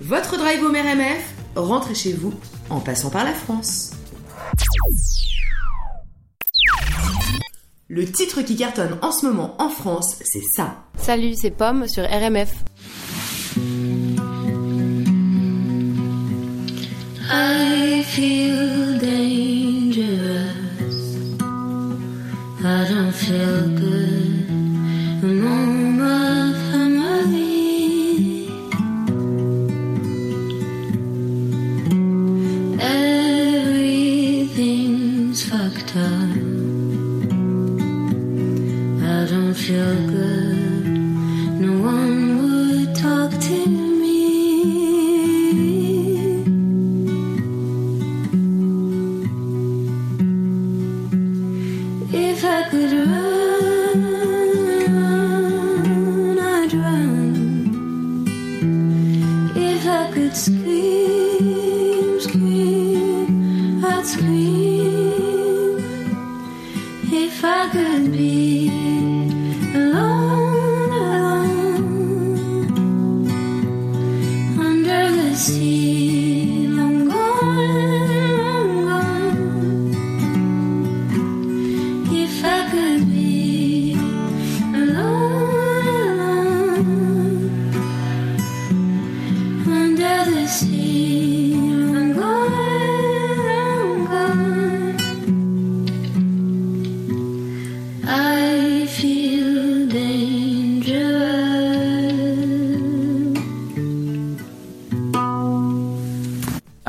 [0.00, 2.32] Votre drive home RMF, rentrez chez vous
[2.70, 3.92] en passant par la France.
[7.88, 10.84] Le titre qui cartonne en ce moment en France, c'est ça.
[10.96, 12.52] Salut, c'est Pomme sur RMF.
[17.30, 18.77] I feel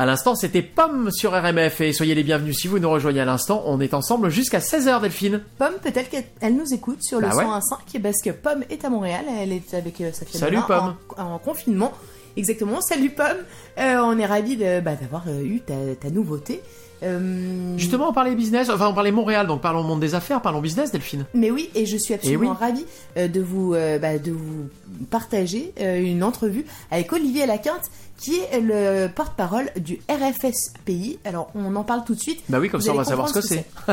[0.00, 3.26] À l'instant, c'était Pomme sur RMF et soyez les bienvenus si vous nous rejoignez à
[3.26, 3.62] l'instant.
[3.66, 5.42] On est ensemble jusqu'à 16h, Delphine.
[5.58, 7.44] Pomme, peut-être qu'elle nous écoute sur le Bah ouais.
[7.44, 10.96] 101.5 parce que Pomme est à Montréal, elle est avec euh, sa fille Salut, Nora
[11.18, 11.92] en, en confinement.
[12.34, 13.44] Exactement, salut Pomme.
[13.78, 16.62] Euh, on est ravis de, bah, d'avoir euh, eu ta, ta nouveauté.
[17.02, 20.60] Euh, Justement, on parlait business, enfin on parlait Montréal, donc parlons monde des affaires, parlons
[20.60, 21.24] business, Delphine.
[21.34, 22.56] Mais oui, et je suis absolument oui.
[22.58, 22.84] ravie
[23.16, 24.68] euh, de vous euh, bah, de vous
[25.10, 31.18] partager euh, une entrevue avec Olivier Laquinte, qui est le porte-parole du RFSPI.
[31.24, 32.42] Alors, on en parle tout de suite.
[32.48, 33.66] Bah oui, comme Vous ça on va savoir ce que c'est.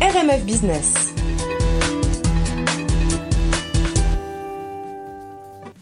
[0.00, 1.17] RMF Business.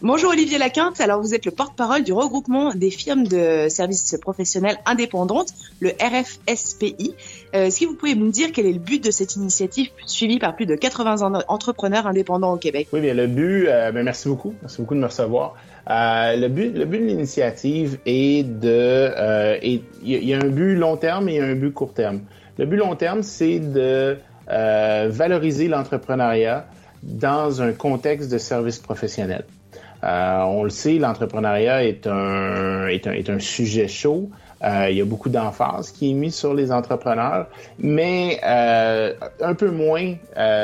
[0.03, 4.77] Bonjour Olivier Laquinte, alors vous êtes le porte-parole du regroupement des firmes de services professionnels
[4.85, 5.49] indépendantes,
[5.79, 7.15] le RFSPI.
[7.55, 10.37] Euh, Est-ce que vous pouvez me dire quel est le but de cette initiative suivie
[10.37, 12.87] par plus de 80 en- entrepreneurs indépendants au Québec?
[12.93, 15.55] Oui, bien le but, euh, ben, merci beaucoup, merci beaucoup de me recevoir.
[15.89, 20.33] Euh, le but, le but de l'initiative est de, euh, il y, a- il y
[20.35, 22.21] a un but long terme et un but court terme.
[22.59, 24.17] Le but long terme, c'est de
[24.49, 26.67] euh, valoriser l'entrepreneuriat
[27.03, 29.43] dans un contexte de service professionnel.
[30.07, 34.29] Euh, on le sait, l'entrepreneuriat est un, sujet chaud.
[34.63, 37.47] Euh, il y a beaucoup d'emphase qui est mise sur les entrepreneurs,
[37.77, 40.15] mais euh, un peu moins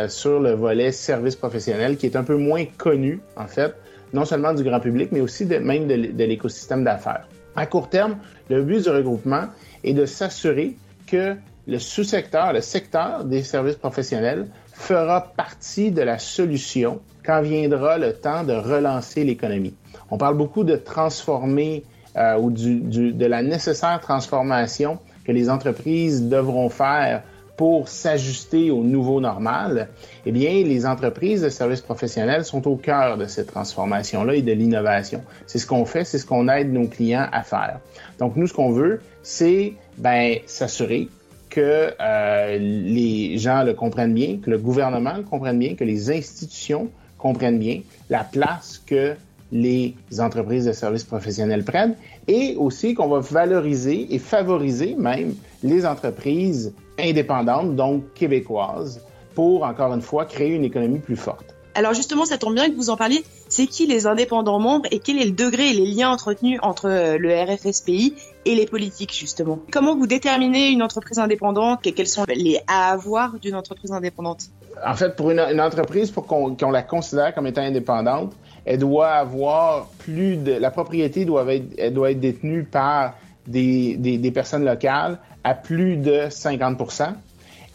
[0.07, 3.75] sur le volet service professionnel, qui est un peu moins connu, en fait,
[4.13, 7.27] non seulement du grand public, mais aussi même de l'écosystème d'affaires.
[7.55, 8.17] À court terme,
[8.49, 9.45] le but du regroupement
[9.83, 10.75] est de s'assurer
[11.05, 11.35] que
[11.67, 18.13] le sous-secteur, le secteur des services professionnels fera partie de la solution quand viendra le
[18.13, 19.73] temps de relancer l'économie.
[20.11, 21.83] On parle beaucoup de transformer
[22.17, 27.23] euh, ou du, du- de la nécessaire transformation que les entreprises devront faire
[27.55, 29.89] pour s'ajuster au nouveau normal,
[30.25, 34.51] eh bien, les entreprises de services professionnels sont au cœur de cette transformation-là et de
[34.51, 35.21] l'innovation.
[35.45, 37.79] C'est ce qu'on fait, c'est ce qu'on aide nos clients à faire.
[38.19, 41.09] Donc, nous, ce qu'on veut, c'est ben, s'assurer
[41.53, 46.09] que euh, les gens le comprennent bien, que le gouvernement le comprenne bien, que les
[46.09, 49.13] institutions comprennent bien la place que
[49.51, 51.95] les entreprises de services professionnels prennent
[52.27, 58.99] et aussi qu'on va valoriser et favoriser même les entreprises indépendantes, donc québécoises,
[59.35, 61.53] pour, encore une fois, créer une économie plus forte.
[61.75, 63.23] Alors justement, ça tombe bien que vous en parliez.
[63.55, 66.89] C'est qui les indépendants membres et quel est le degré et les liens entretenus entre
[66.89, 68.15] euh, le RFSPI
[68.45, 69.59] et les politiques justement.
[69.71, 71.85] Comment vous déterminez une entreprise indépendante?
[71.85, 74.45] Et quels sont les à avoir d'une entreprise indépendante?
[74.83, 78.33] En fait, pour une, entreprise, pour qu'on la considère comme étant indépendante,
[78.65, 80.53] elle doit avoir plus de...
[80.53, 83.13] La propriété doit être, elle doit être détenue par
[83.45, 87.03] des, des, personnes locales à plus de 50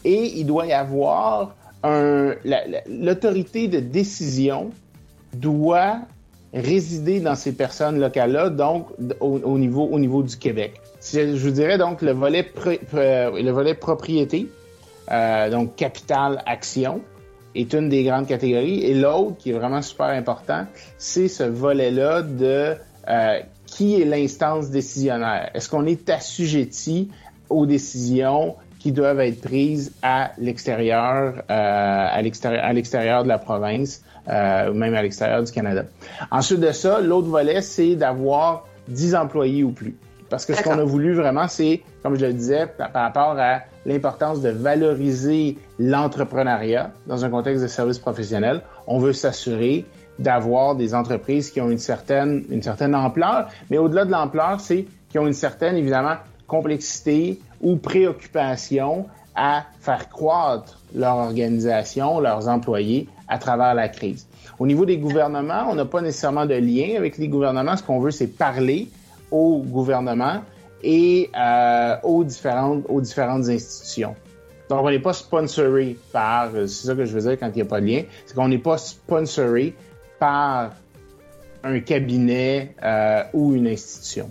[0.03, 4.71] et il doit y avoir L'autorité de décision
[5.33, 5.99] doit
[6.53, 8.87] résider dans ces personnes locales-là, donc
[9.19, 10.81] au, au niveau, au niveau du Québec.
[11.01, 12.51] Je, vous dirais donc le volet,
[12.91, 14.49] volet propriété,
[15.11, 17.01] euh, donc capital, action,
[17.55, 18.83] est une des grandes catégories.
[18.83, 20.65] Et l'autre, qui est vraiment super important,
[20.97, 22.75] c'est ce volet-là de
[23.07, 25.51] euh, qui est l'instance décisionnaire.
[25.53, 27.09] Est-ce qu'on est assujetti
[27.49, 33.37] aux décisions qui doivent être prises à l'extérieur, euh, à l'extérieur, à l'extérieur de la
[33.37, 35.83] province, euh, ou même à l'extérieur du Canada.
[36.31, 39.95] Ensuite de ça, l'autre volet, c'est d'avoir 10 employés ou plus.
[40.29, 43.61] Parce que ce qu'on a voulu vraiment, c'est, comme je le disais, par, rapport à
[43.85, 49.85] l'importance de valoriser l'entrepreneuriat dans un contexte de service professionnel, on veut s'assurer
[50.19, 54.85] d'avoir des entreprises qui ont une certaine, une certaine ampleur, mais au-delà de l'ampleur, c'est
[55.09, 56.17] qui ont une certaine, évidemment,
[56.49, 59.05] complexité ou préoccupation
[59.35, 64.27] à faire croître leur organisation, leurs employés à travers la crise.
[64.57, 67.77] Au niveau des gouvernements, on n'a pas nécessairement de lien avec les gouvernements.
[67.77, 68.89] Ce qu'on veut, c'est parler
[69.31, 70.41] au gouvernement
[70.83, 74.15] et euh, aux, différentes, aux différentes institutions.
[74.69, 77.61] Donc, on n'est pas sponsoré par, c'est ça que je veux dire quand il n'y
[77.61, 79.75] a pas de lien, c'est qu'on n'est pas sponsoré
[80.19, 80.71] par
[81.63, 84.29] un cabinet euh, ou une institution.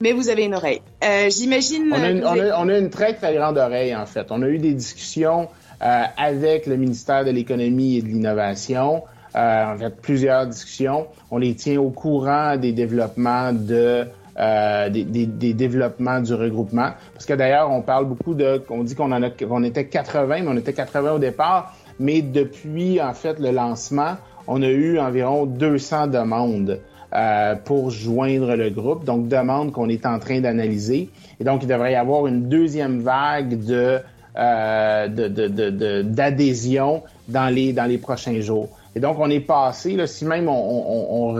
[0.00, 0.82] Mais vous avez une oreille.
[1.04, 1.92] Euh, J'imagine.
[1.92, 4.26] On, on, a une très, très grande oreille, en fait.
[4.30, 5.48] On a eu des discussions
[5.82, 9.02] euh, avec le ministère de l'Économie et de l'Innovation.
[9.34, 11.06] Euh, en fait, plusieurs discussions.
[11.30, 14.06] On les tient au courant des développements de
[14.38, 16.90] des, des, des, développements du regroupement.
[17.14, 20.42] Parce que d'ailleurs, on parle beaucoup de, on dit qu'on en a, qu'on était 80,
[20.42, 21.74] mais on était 80 au départ.
[21.98, 24.16] Mais depuis, en fait, le lancement,
[24.46, 26.80] on a eu environ 200 demandes
[27.16, 29.04] euh, pour joindre le groupe.
[29.04, 31.08] Donc, demandes qu'on est en train d'analyser.
[31.40, 34.00] Et donc, il devrait y avoir une deuxième vague de
[34.36, 38.68] euh, d'adhésion dans les dans les prochains jours.
[38.94, 41.32] Et donc, on est passé, si même on,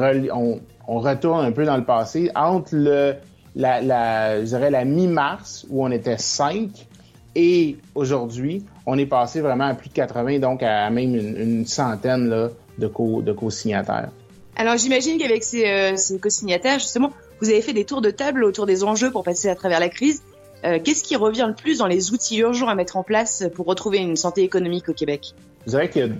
[0.86, 3.14] retourne un peu dans le passé, entre le
[3.54, 6.70] la, je dirais la mi-mars où on était 5
[7.34, 12.30] et aujourd'hui, on est passé vraiment à plus de 80, donc à même une, centaine
[12.30, 14.08] là, de co-signataires.
[14.56, 18.42] Alors j'imagine qu'avec ces, euh, ces co-signataires, justement, vous avez fait des tours de table
[18.42, 20.22] autour des enjeux pour passer à travers la crise.
[20.64, 23.66] Euh, Qu'est-ce qui revient le plus dans les outils urgents à mettre en place pour
[23.66, 25.34] retrouver une santé économique au Québec?
[25.66, 26.12] Je dirais qu'il y a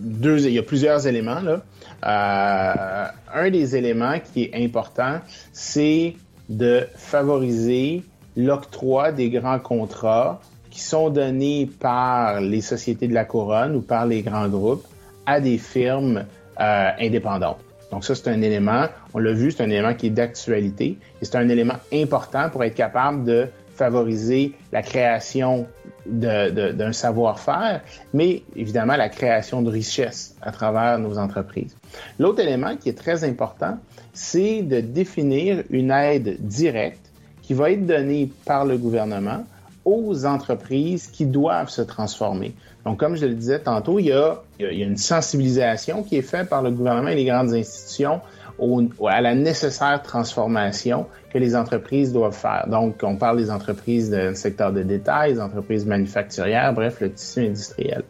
[0.00, 1.62] deux, il y a plusieurs éléments là.
[2.04, 5.20] Euh, un des éléments qui est important,
[5.52, 6.16] c'est
[6.48, 8.02] de favoriser
[8.36, 14.06] l'octroi des grands contrats qui sont donnés par les sociétés de la couronne ou par
[14.06, 14.84] les grands groupes
[15.24, 16.24] à des firmes
[16.60, 17.63] euh, indépendantes.
[17.94, 21.24] Donc ça, c'est un élément, on l'a vu, c'est un élément qui est d'actualité et
[21.24, 23.46] c'est un élément important pour être capable de
[23.76, 25.68] favoriser la création
[26.04, 27.82] d'un savoir-faire,
[28.12, 31.76] mais évidemment la création de richesses à travers nos entreprises.
[32.18, 33.78] L'autre élément qui est très important,
[34.12, 37.12] c'est de définir une aide directe
[37.42, 39.44] qui va être donnée par le gouvernement
[39.84, 42.54] aux entreprises qui doivent se transformer.
[42.84, 46.16] Donc, comme je le disais tantôt, il y a, il y a une sensibilisation qui
[46.16, 48.20] est faite par le gouvernement et les grandes institutions
[48.58, 52.66] au, à la nécessaire transformation que les entreprises doivent faire.
[52.68, 57.46] Donc, on parle des entreprises du secteur de détail, des entreprises manufacturières, bref, le tissu
[57.46, 58.04] industriel.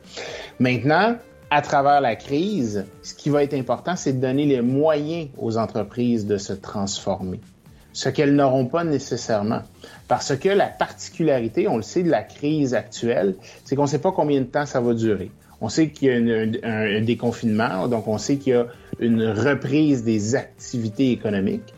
[0.59, 1.17] Maintenant,
[1.51, 5.57] à travers la crise, ce qui va être important, c'est de donner les moyens aux
[5.57, 7.41] entreprises de se transformer
[7.95, 9.63] ce qu'elles n'auront pas nécessairement.
[10.09, 14.01] Parce que la particularité, on le sait, de la crise actuelle, c'est qu'on ne sait
[14.01, 15.31] pas combien de temps ça va durer.
[15.61, 18.67] On sait qu'il y a un, déconfinement, donc on sait qu'il y a
[18.99, 21.73] une reprise des activités économiques.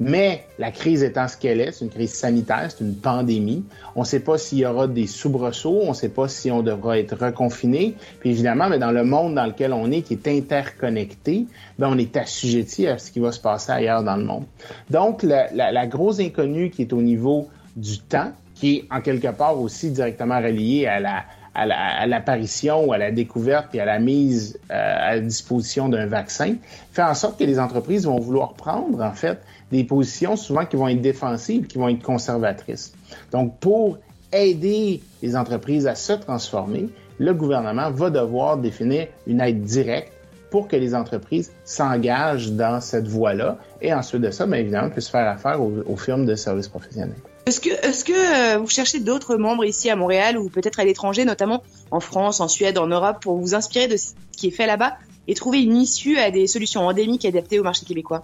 [0.00, 3.64] Mais la crise étant ce qu'elle est, c'est une crise sanitaire, c'est une pandémie.
[3.94, 6.62] On ne sait pas s'il y aura des soubresauts, on ne sait pas si on
[6.62, 7.94] devra être reconfiné.
[8.20, 11.46] Puis évidemment, dans le monde dans lequel on est, qui est interconnecté,
[11.78, 14.44] ben on est assujetti à ce qui va se passer ailleurs dans le monde.
[14.90, 19.00] Donc, la, la, la grosse inconnue qui est au niveau du temps, qui est en
[19.00, 21.24] quelque part aussi directement reliée à la,
[21.54, 26.56] à l'apparition ou à la découverte et à la mise euh, à disposition d'un vaccin,
[26.92, 29.38] fait en sorte que les entreprises vont vouloir prendre, en fait,
[29.70, 32.92] des positions souvent qui vont être défensives, qui vont être conservatrices.
[33.30, 33.98] Donc, pour
[34.32, 40.12] aider les entreprises à se transformer, le gouvernement va devoir définir une aide directe
[40.50, 45.08] pour que les entreprises s'engagent dans cette voie-là et ensuite de ça, bien évidemment, puissent
[45.08, 47.14] faire affaire aux, aux firmes de services professionnels.
[47.46, 51.62] Est-ce que, euh, vous cherchez d'autres membres ici à Montréal ou peut-être à l'étranger, notamment
[51.90, 54.96] en France, en Suède, en Europe, pour vous inspirer de ce qui est fait là-bas
[55.28, 58.22] et trouver une issue à des solutions endémiques adaptées au marché québécois?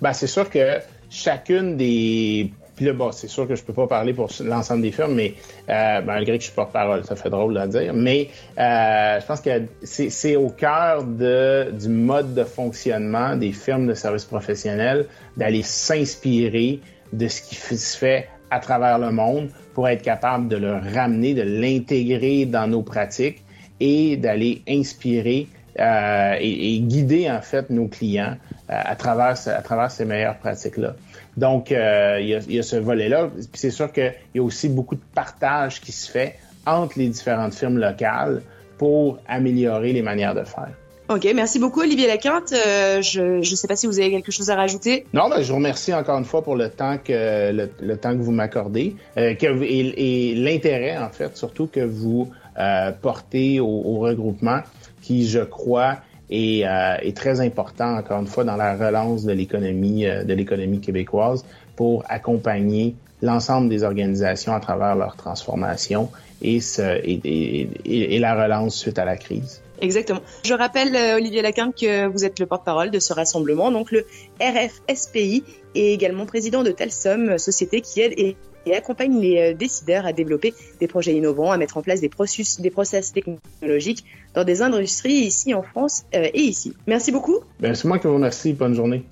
[0.00, 3.86] Ben, c'est sûr que chacune des puis là, bon, c'est sûr que je peux pas
[3.86, 5.34] parler pour l'ensemble des firmes, mais
[5.68, 7.94] euh, malgré que je suis porte-parole, ça fait drôle de dire.
[7.94, 13.94] Mais euh, je pense que c'est au cœur du mode de fonctionnement des firmes de
[13.94, 16.80] services professionnels d'aller s'inspirer
[17.16, 21.34] de ce qui se fait à travers le monde pour être capable de le ramener,
[21.34, 23.42] de l'intégrer dans nos pratiques
[23.80, 25.48] et d'aller inspirer
[25.80, 28.36] euh, et, et, guider en fait nos clients
[28.70, 30.94] euh, à travers à travers ces meilleures pratiques là.
[31.36, 33.28] Donc euh, il, y a, il, y a, ce volet là.
[33.34, 37.08] Puis c'est sûr qu'il y a aussi beaucoup de partage qui se fait entre les
[37.08, 38.42] différentes firmes locales
[38.78, 40.70] pour améliorer les manières de faire.
[41.10, 42.54] Ok, merci beaucoup Olivier Laquinte.
[42.54, 45.04] Euh, je ne sais pas si vous avez quelque chose à rajouter.
[45.12, 48.12] Non, ben, je vous remercie encore une fois pour le temps que le, le temps
[48.12, 53.66] que vous m'accordez euh, et, et l'intérêt en fait surtout que vous euh, portez au,
[53.66, 54.60] au, regroupement
[55.02, 55.98] qui, je crois,
[56.30, 60.32] est, euh, est, très important encore une fois dans la relance de l'économie euh, de
[60.32, 61.44] l'économie québécoise
[61.76, 68.42] pour accompagner l'ensemble des organisations à travers leur transformation et, ce, et, et, et la
[68.42, 69.60] relance suite à la crise.
[69.80, 70.20] Exactement.
[70.44, 74.06] Je rappelle, euh, Olivier Laquinte, que vous êtes le porte-parole de ce rassemblement, donc le
[74.40, 80.06] RFSPI, et également président de Telsom, société qui aide et, et, accompagne les euh, décideurs
[80.06, 84.04] à développer des projets innovants, à mettre en place des processus, des process technologiques
[84.34, 86.74] dans des industries ici en France euh, et ici.
[86.86, 87.40] Merci beaucoup.
[87.60, 88.52] Ben, c'est moi qui vous remercie.
[88.52, 89.04] Bonne journée.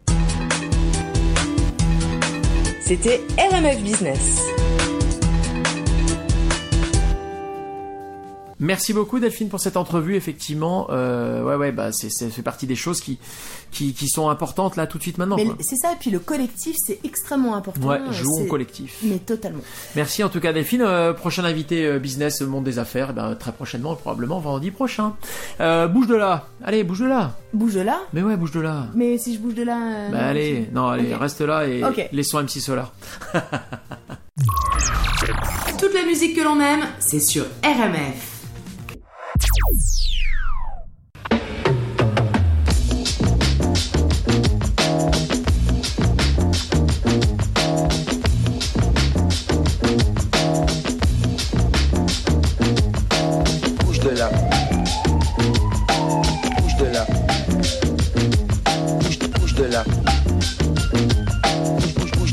[2.81, 4.62] C'était RMF Business.
[8.63, 10.15] Merci beaucoup Delphine pour cette entrevue.
[10.15, 13.19] Effectivement, euh, ouais, ouais, bah c'est c'est fait partie des choses qui,
[13.73, 15.37] qui qui sont importantes là tout de suite maintenant.
[15.37, 15.93] Mais c'est ça.
[15.93, 17.89] Et puis le collectif, c'est extrêmement important.
[17.89, 19.01] Ouais, jouons collectif.
[19.03, 19.63] Mais totalement.
[19.97, 20.83] Merci en tout cas Delphine.
[20.83, 23.09] Euh, prochain invité euh, business monde des affaires.
[23.11, 25.17] Eh ben, très prochainement, probablement vendredi prochain.
[25.61, 26.47] Euh, bouge de là.
[26.63, 27.37] Allez, bouge de là.
[27.53, 28.03] Bouge de là.
[28.13, 28.87] Mais ouais, bouge de là.
[28.95, 30.09] Mais si je bouge de là.
[30.11, 31.15] bah non, allez, non, allez, okay.
[31.17, 32.09] reste là et okay.
[32.13, 32.93] laissons MC Solar.
[35.79, 38.32] Toute la musique que l'on aime, c'est sur RMF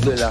[0.04, 0.30] de là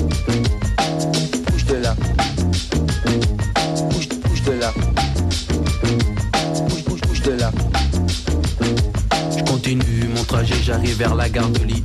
[10.71, 11.83] J'arrive vers la gare de Lyon.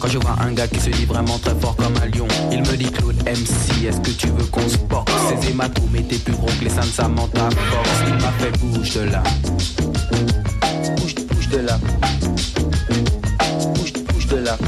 [0.00, 2.60] Quand je vois un gars qui se dit vraiment très fort comme un lion, il
[2.62, 6.32] me dit Claude MC, est-ce que tu veux qu'on se porte Ces hématomes étaient plus
[6.32, 7.88] gros que les seins de Samantha Force.
[8.08, 9.22] Il m'a fait bouge de là.
[10.96, 11.78] Bouge, bouge de là.
[13.74, 14.58] Bouge, bouge de là.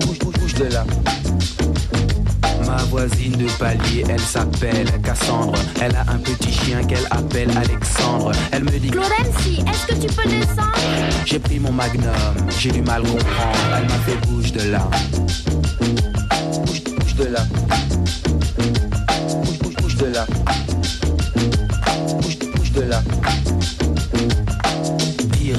[0.00, 0.84] Bouge, bouge, bouge de là.
[3.04, 5.58] Voisine de palier, elle s'appelle Cassandre.
[5.80, 8.30] Elle a un petit chien qu'elle appelle Alexandre.
[8.52, 10.72] Elle me dit MC, est-ce que tu peux descendre?
[11.26, 12.12] J'ai pris mon magnum,
[12.60, 13.58] j'ai du mal comprendre.
[13.76, 14.88] Elle m'a fait bouge de là.
[15.80, 17.44] Bouge, bouge de là.
[18.56, 20.24] Bouge, bouge, bouge de là.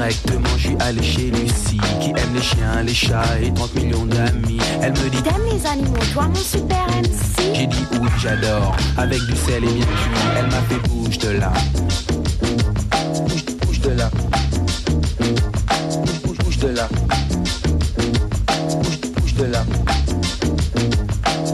[0.04, 4.06] Directement, je suis allé chez Lucie, qui aime les chiens, les chats et 30 millions
[4.06, 4.60] d'amis.
[4.82, 9.22] Elle me dit T'aimes les animaux, toi mon super MC J'ai dit oui, j'adore, avec
[9.22, 10.12] du sel et bien cuit.
[10.38, 11.54] Elle m'a fait bouge de là.
[13.22, 14.12] Bouge, bouge de là.
[15.22, 16.90] Bouge, bouge, bouge de là.
[18.82, 19.64] Bouge, bouge de là.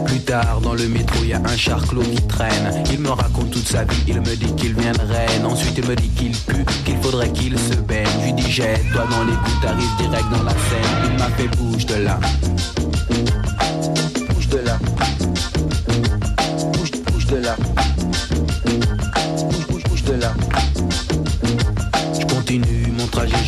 [0.06, 2.82] Plus tard, dans le métro, y a un charclos qui traîne.
[2.90, 3.10] Il me
[3.50, 5.44] toute sa vie, il me dit qu'il Rennes.
[5.44, 8.06] Ensuite, il me dit qu'il pue, qu'il faudrait qu'il se baigne.
[8.20, 11.10] Je lui dis, jette-toi dans les coups, t'arrives direct dans la scène.
[11.10, 12.18] Il m'a fait bouge de là.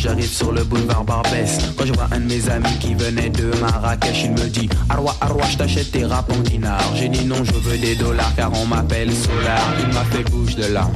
[0.03, 1.57] J'arrive sur le boulevard Barbès.
[1.77, 5.15] Quand je vois un de mes amis qui venait de Marrakech, il me dit Arwa,
[5.21, 6.43] Arwa, je t'achète tes rap en.
[6.95, 9.61] J'ai dit non, je veux des dollars car on m'appelle Solar.
[9.79, 10.89] Il m'a fait bouge de là.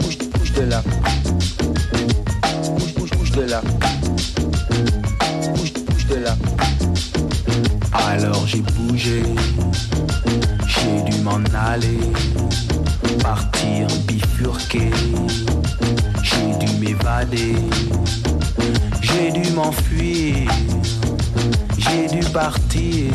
[0.00, 0.82] Bouge, bouge de là.
[2.78, 3.60] Bouge, bouge, bouge de là.
[6.08, 6.36] De là.
[7.92, 9.22] Alors j'ai bougé,
[10.66, 11.98] j'ai dû m'en aller,
[13.22, 14.90] partir bifurquer,
[16.84, 17.56] m'évader,
[19.00, 20.50] j'ai dû m'enfuir,
[21.78, 23.12] j'ai dû partir,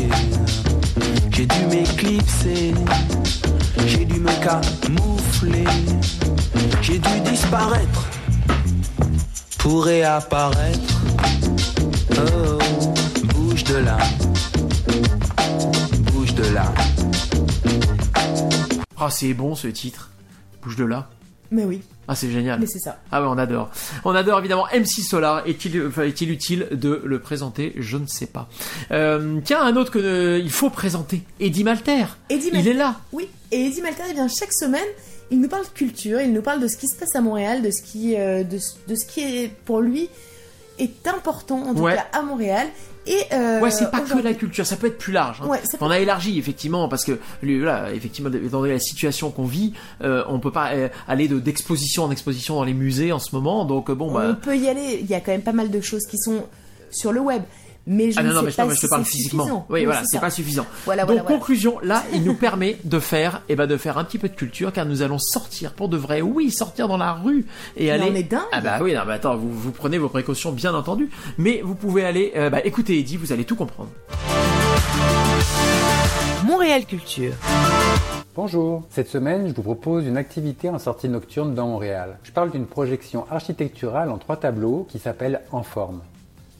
[1.30, 2.74] j'ai dû m'éclipser,
[3.86, 5.64] j'ai dû me camoufler,
[6.82, 8.08] j'ai dû disparaître
[9.58, 11.00] pour réapparaître.
[12.16, 12.58] Oh,
[13.34, 13.98] bouge de là
[16.12, 16.72] bouge de là.
[18.98, 20.10] Ah, c'est bon ce titre.
[20.62, 21.08] Bouge de là.
[21.50, 22.58] Mais oui, Ah, c'est génial.
[22.58, 22.98] mais c'est ça.
[23.12, 23.70] Ah ouais, on adore.
[24.04, 25.46] On adore évidemment MC Solar.
[25.46, 27.72] Est-il enfin, utile de le présenter?
[27.78, 28.48] Je ne sais pas.
[28.90, 31.22] Euh, tiens, un autre que euh, il faut présenter.
[31.38, 32.04] Eddie Malter.
[32.28, 32.70] Eddie Il Malter.
[32.70, 32.96] est là.
[33.12, 34.82] Oui, et Eddie Malter, eh bien, chaque semaine,
[35.30, 37.62] il nous parle de culture, il nous parle de ce qui se passe à Montréal,
[37.62, 40.08] de ce qui, euh, de, ce- de ce qui est pour lui
[40.80, 41.94] est important, en tout Ouais.
[41.94, 42.66] cas à Montréal.
[43.10, 45.40] Et euh, Ouais, c'est pas que la culture, ça peut être plus large.
[45.42, 45.48] hein.
[45.48, 49.30] Ouais, ça peut- On a élargi effectivement parce que là, effectivement, étant donné la situation
[49.30, 53.12] qu'on vit, euh, on peut pas euh, aller de d'exposition en exposition dans les musées
[53.12, 53.64] en ce moment.
[53.64, 55.80] Donc bon, On bah, peut y aller, il y a quand même pas mal de
[55.80, 56.44] choses qui sont
[56.90, 57.42] sur le web.
[57.86, 58.88] Mais je ah ne non non, sais mais je, pas non, mais je te si
[58.90, 59.42] parle c'est physiquement.
[59.44, 59.66] suffisant.
[59.70, 60.66] Oui, voilà, c'est pas suffisant.
[60.84, 61.38] Voilà, Donc voilà, voilà.
[61.38, 64.34] conclusion, là, il nous permet de faire, et ben de faire un petit peu de
[64.34, 66.20] culture, car nous allons sortir pour de vrai.
[66.20, 67.46] Oui, sortir dans la rue
[67.76, 68.08] et Mais aller.
[68.10, 68.40] on est dingue.
[68.52, 71.74] Ah bah oui, non, mais attends, vous, vous prenez vos précautions bien entendu, mais vous
[71.74, 73.90] pouvez aller, euh, bah écoutez Eddie, vous allez tout comprendre.
[76.44, 77.32] Montréal Culture.
[78.36, 82.18] Bonjour, cette semaine je vous propose une activité en sortie nocturne dans Montréal.
[82.22, 86.00] Je parle d'une projection architecturale en trois tableaux qui s'appelle En forme.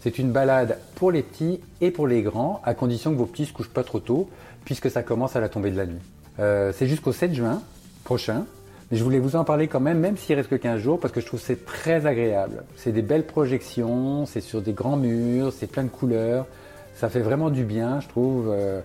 [0.00, 3.44] C'est une balade pour les petits et pour les grands, à condition que vos petits
[3.44, 4.30] se couchent pas trop tôt,
[4.64, 6.00] puisque ça commence à la tombée de la nuit.
[6.38, 7.60] Euh, c'est jusqu'au 7 juin
[8.04, 8.46] prochain,
[8.90, 11.12] mais je voulais vous en parler quand même, même s'il reste que 15 jours, parce
[11.12, 12.64] que je trouve c'est très agréable.
[12.76, 16.46] C'est des belles projections, c'est sur des grands murs, c'est plein de couleurs,
[16.94, 18.48] ça fait vraiment du bien, je trouve.
[18.48, 18.80] euh,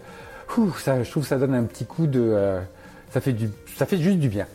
[0.77, 2.22] ça, je trouve que ça donne un petit coup de...
[2.22, 2.60] euh,
[3.12, 4.48] ça, fait juste du bien.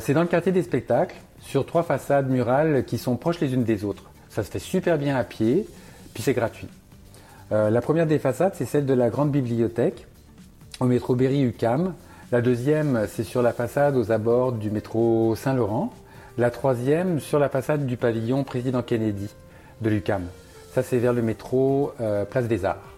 [0.00, 3.64] C'est dans le quartier des spectacles, sur trois façades murales qui sont proches les unes
[3.64, 4.04] des autres.
[4.36, 5.66] Ça se fait super bien à pied,
[6.12, 6.68] puis c'est gratuit.
[7.52, 10.06] Euh, la première des façades, c'est celle de la grande bibliothèque,
[10.78, 11.94] au métro Berry-UQAM.
[12.32, 15.90] La deuxième, c'est sur la façade aux abords du métro Saint-Laurent.
[16.36, 19.30] La troisième, sur la façade du pavillon Président Kennedy
[19.80, 20.24] de l'UQAM.
[20.74, 22.92] Ça, c'est vers le métro euh, Place des Arts.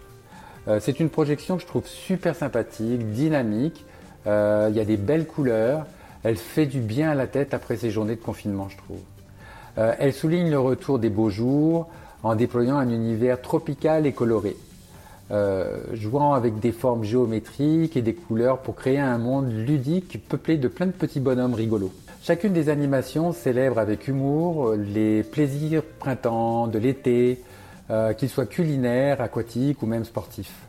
[0.66, 3.85] Euh, c'est une projection que je trouve super sympathique, dynamique.
[4.26, 5.87] Il y a des belles couleurs.
[6.25, 8.99] Elle fait du bien à la tête après ces journées de confinement, je trouve.
[9.78, 11.88] Euh, elle souligne le retour des beaux jours
[12.23, 14.56] en déployant un univers tropical et coloré,
[15.30, 20.56] euh, jouant avec des formes géométriques et des couleurs pour créer un monde ludique peuplé
[20.56, 21.93] de plein de petits bonhommes rigolos.
[22.23, 27.41] Chacune des animations célèbre avec humour les plaisirs printemps, de l'été,
[27.91, 30.67] euh, qu'ils soient culinaires, aquatiques ou même sportifs.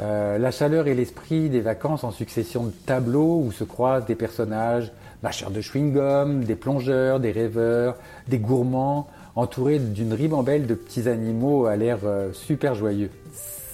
[0.00, 4.14] Euh, la chaleur et l'esprit des vacances en succession de tableaux où se croisent des
[4.14, 4.90] personnages
[5.22, 7.96] mâcheurs de chewing-gum, des plongeurs, des rêveurs,
[8.28, 13.10] des gourmands, entourés d'une ribambelle de petits animaux à l'air euh, super joyeux.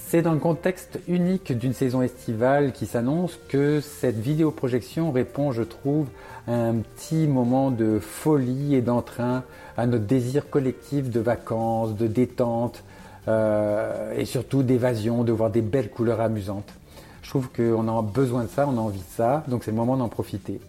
[0.08, 5.62] C'est dans le contexte unique d'une saison estivale qui s'annonce que cette vidéoprojection répond, je
[5.62, 6.06] trouve,
[6.46, 9.42] à un petit moment de folie et d'entrain,
[9.76, 12.84] à notre désir collectif de vacances, de détente,
[13.28, 16.72] euh, et surtout d'évasion, de voir des belles couleurs amusantes.
[17.20, 19.76] Je trouve qu'on a besoin de ça, on a envie de ça, donc c'est le
[19.76, 20.60] moment d'en profiter.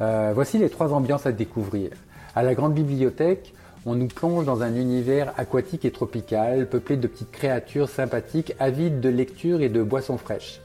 [0.00, 1.90] Euh, voici les trois ambiances à découvrir.
[2.34, 3.54] À la grande bibliothèque,
[3.86, 9.00] on nous plonge dans un univers aquatique et tropical, peuplé de petites créatures sympathiques, avides
[9.00, 10.60] de lecture et de boissons fraîches.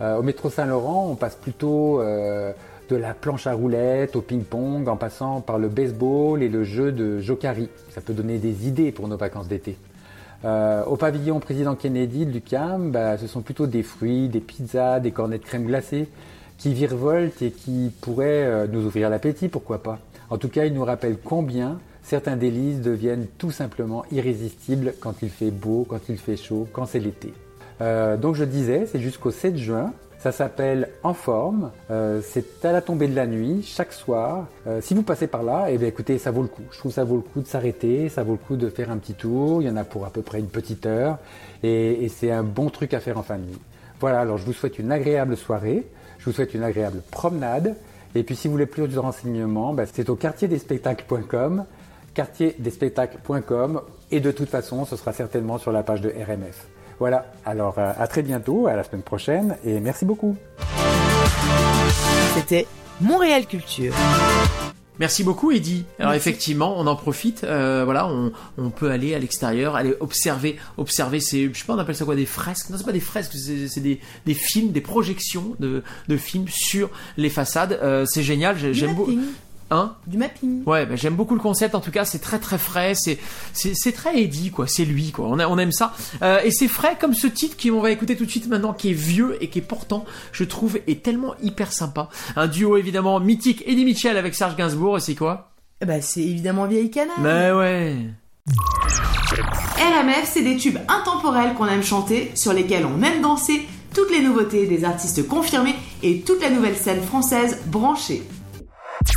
[0.00, 2.52] Euh, au métro Saint-Laurent, on passe plutôt euh,
[2.90, 6.92] de la planche à roulettes au ping-pong, en passant par le baseball et le jeu
[6.92, 7.70] de Jokari.
[7.90, 9.76] Ça peut donner des idées pour nos vacances d'été.
[10.42, 15.10] Au pavillon président Kennedy de l'UQAM, bah, ce sont plutôt des fruits, des pizzas, des
[15.10, 16.08] cornets de crème glacée
[16.60, 19.98] qui virevoltent et qui pourraient euh, nous ouvrir l'appétit, pourquoi pas.
[20.28, 25.30] En tout cas, ils nous rappellent combien certains délices deviennent tout simplement irrésistibles quand il
[25.30, 27.32] fait beau, quand il fait chaud, quand c'est l'été.
[27.80, 29.92] Euh, donc je disais, c'est jusqu'au 7 juin.
[30.18, 31.70] Ça s'appelle En forme.
[31.90, 34.46] Euh, c'est à la tombée de la nuit, chaque soir.
[34.82, 36.62] Si vous passez par là, eh bien écoutez, ça vaut le coup.
[36.70, 38.90] Je trouve que ça vaut le coup de s'arrêter, ça vaut le coup de faire
[38.90, 39.62] un petit tour.
[39.62, 41.16] Il y en a pour à peu près une petite heure.
[41.62, 43.56] Et, et c'est un bon truc à faire en famille.
[43.98, 45.86] Voilà, alors je vous souhaite une agréable soirée.
[46.20, 47.76] Je vous souhaite une agréable promenade.
[48.14, 51.64] Et puis si vous voulez plus de renseignements, ben, c'est au quartierdespectacles.com,
[52.14, 53.80] quartierdespectacles.com.
[54.10, 56.66] Et de toute façon, ce sera certainement sur la page de RMF.
[56.98, 60.36] Voilà, alors euh, à très bientôt, à la semaine prochaine, et merci beaucoup.
[62.34, 62.66] C'était
[63.00, 63.94] Montréal Culture.
[65.00, 65.84] Merci beaucoup Eddie.
[65.98, 66.28] Alors Merci.
[66.28, 67.42] effectivement, on en profite.
[67.44, 71.74] euh, voilà, on, on peut aller à l'extérieur, aller observer, observer ces, je sais pas,
[71.74, 74.34] on appelle ça quoi, des fresques Non, c'est pas des fresques, c'est c'est des, des
[74.34, 77.78] films, des projections de, de films sur les façades.
[77.82, 78.56] Euh, c'est génial.
[78.74, 79.18] J'aime beaucoup.
[79.70, 80.64] Hein Du mapping.
[80.66, 81.74] Ouais, bah, j'aime beaucoup le concept.
[81.74, 82.94] En tout cas, c'est très très frais.
[82.94, 83.18] C'est
[83.52, 84.66] c'est très Eddie quoi.
[84.66, 85.26] C'est lui quoi.
[85.28, 85.92] On a, on aime ça.
[86.22, 88.72] Euh, et c'est frais comme ce titre qui on va écouter tout de suite maintenant,
[88.72, 92.08] qui est vieux et qui est pourtant, je trouve, est tellement hyper sympa.
[92.34, 93.62] Un duo évidemment mythique.
[93.66, 94.96] Eddie Mitchell avec Serge Gainsbourg.
[94.96, 95.52] Et c'est quoi?
[95.84, 97.20] Ben, c'est évidemment vieille canard.
[97.20, 97.96] Mais ouais.
[99.78, 104.20] RMF, c'est des tubes intemporels qu'on aime chanter, sur lesquels on aime danser, toutes les
[104.22, 108.22] nouveautés des artistes confirmés et toute la nouvelle scène française branchée.
[109.02, 109.12] Je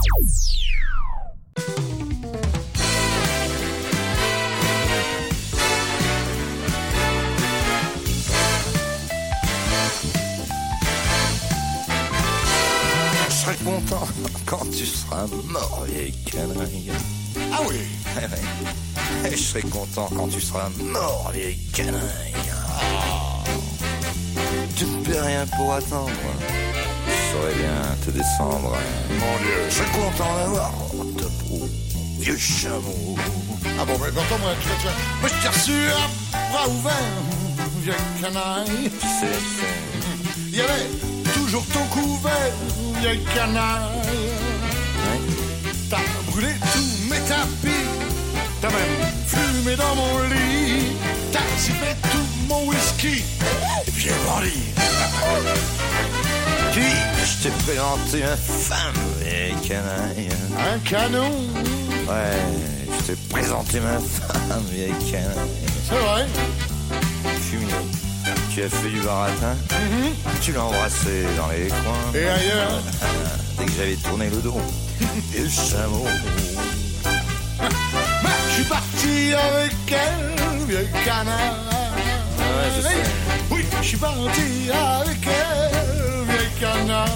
[13.29, 14.07] serai content
[14.45, 16.91] quand tu seras mort, vieille canaille.
[17.51, 17.75] Ah oui
[19.25, 22.01] Et je serai content quand tu seras mort, vieille canaille.
[22.51, 23.43] Ah.
[24.77, 26.09] Tu ne peux rien pour attendre.
[27.33, 28.77] Je saurais bien te descendre.
[29.09, 29.57] Mon Dieu.
[29.69, 30.71] Je serais content d'avoir
[31.17, 31.67] ta peau,
[32.19, 33.15] vieux chameau?
[33.79, 34.91] Ah bon, mais quand moi, tu vois.
[35.21, 36.07] Moi, je t'ai reçu à
[36.51, 36.93] bras ouverts,
[37.81, 38.91] vieille canaille.
[39.19, 39.39] C'est...
[40.51, 40.87] Il y avait
[41.33, 42.53] toujours ton couvert,
[42.99, 44.29] vieille canaille.
[45.89, 45.97] T'as
[46.31, 47.87] brûlé tous mes tapis,
[48.61, 50.91] t'as même fumé dans mon lit,
[52.11, 53.23] tout mon whisky,
[53.87, 54.51] et puis j'ai grandi.
[56.71, 56.81] Puis,
[57.23, 60.29] je t'ai présenté ma femme, vieille canaille.
[60.59, 61.31] Un canon,
[62.07, 62.37] Ouais,
[62.99, 65.49] je t'ai présenté ma femme, vieille canaille.
[65.89, 66.25] c'est vrai.
[67.49, 67.73] Fumier.
[68.53, 69.55] Tu as fait du baratin,
[70.41, 72.13] tu l'as embrassé dans les coins?
[72.13, 72.81] Et ailleurs,
[73.57, 74.61] Dès que j'avais tourné le dos,
[75.35, 76.05] et le chameau.
[78.53, 80.33] Je suis parti avec elle.
[80.67, 80.87] Ouais,
[82.75, 83.03] je sais.
[83.49, 87.09] Oui, je suis parti avec elle, vieille canaille.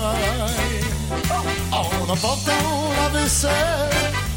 [1.71, 3.51] En apportant la vaisselle,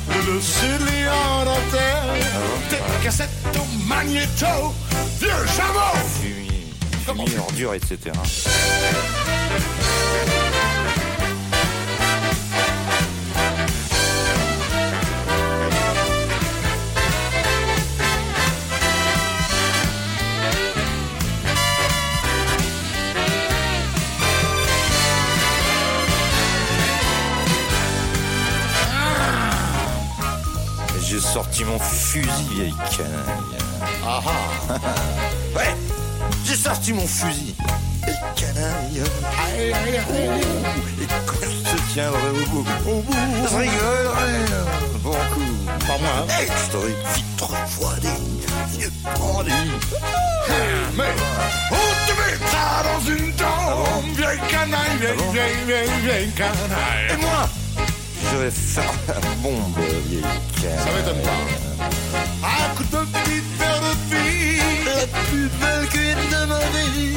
[0.08, 2.24] le dessus de en dentelle,
[2.70, 4.74] des cassettes au magnéto,
[5.18, 5.96] vieux chameau.
[7.06, 8.12] Fumier, ordure, etc.
[31.32, 32.20] sorti mon fusil,
[32.52, 33.58] vieille canaille.
[34.04, 34.74] Ah ah,
[35.56, 35.74] Ouais,
[36.44, 37.54] j'ai sorti mon fusil.
[38.04, 39.02] Vieille canaille.
[39.54, 40.40] aïe, aïe, aïe.
[41.02, 43.14] Et quand je te tiendrai au bout, au bout,
[43.50, 44.44] je rigolerai
[45.02, 45.86] bon coup.
[45.86, 46.26] Pas moi.
[46.42, 48.08] Et je t'aurais vite refroidi,
[48.78, 49.50] vieux brandy.
[50.96, 51.04] mais
[51.70, 51.74] on
[52.06, 57.20] te mettra dans une tombe, vieille canaille, vieille, bon vieille, vieille, vieille Et canaille.
[57.20, 57.48] moi,
[58.30, 60.22] je vais faire la bombe, vieille
[60.60, 60.78] canaille.
[60.78, 61.86] Ça m'étonne pas.
[62.46, 67.16] Un coup de petite verre de vie, La plus belle cuite de ma vie.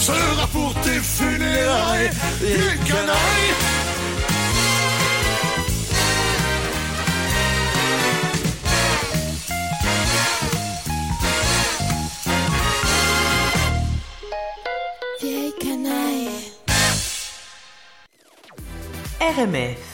[0.00, 3.54] sera pour tes funérailles, vieille canaille.
[15.20, 16.28] Vieille canaille.
[19.20, 19.93] RMF.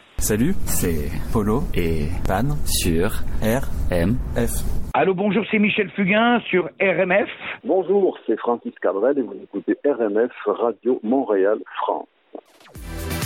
[0.21, 3.09] Salut, c'est Polo et Pan sur
[3.41, 4.51] RMF.
[4.93, 7.27] Allô, bonjour, c'est Michel Fugain sur RMF.
[7.63, 12.07] Bonjour, c'est Francis Cabrel et vous écoutez RMF Radio Montréal France.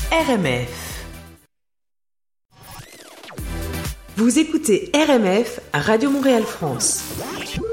[0.09, 1.05] RMF.
[4.15, 7.64] Vous écoutez RMF à Radio Montréal France.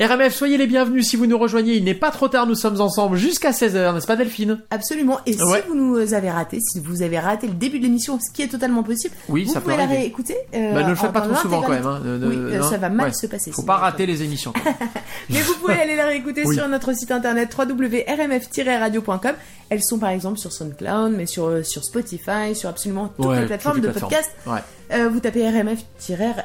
[0.00, 1.74] RMF, soyez les bienvenus si vous nous rejoignez.
[1.74, 4.60] Il n'est pas trop tard, nous sommes ensemble jusqu'à 16h, n'est-ce pas Delphine?
[4.70, 5.18] Absolument.
[5.26, 5.60] Et Ouais.
[5.60, 8.42] si vous nous avez raté, si vous avez raté le début de l'émission, ce qui
[8.42, 10.36] est totalement possible, Oui, vous ça pouvez peut la réécouter.
[10.54, 11.84] euh, Bah, ne le faites pas trop souvent quand même.
[11.84, 12.00] hein.
[12.04, 13.12] Oui, euh, ça va mal Ouais.
[13.12, 13.50] se passer.
[13.50, 13.66] Faut sinon.
[13.66, 14.52] pas rater les émissions.
[15.30, 16.54] Mais vous pouvez aller la réécouter Oui.
[16.54, 19.32] sur notre site internet www.rmf-radio.com.
[19.70, 23.40] Elles sont par exemple sur SoundCloud, mais sur, euh, sur Spotify, sur absolument toutes Ouais,
[23.40, 24.12] les plateformes toutes les de plateformes.
[24.12, 24.30] podcast.
[24.46, 24.60] Ouais.
[24.90, 25.80] Euh, vous tapez RMF,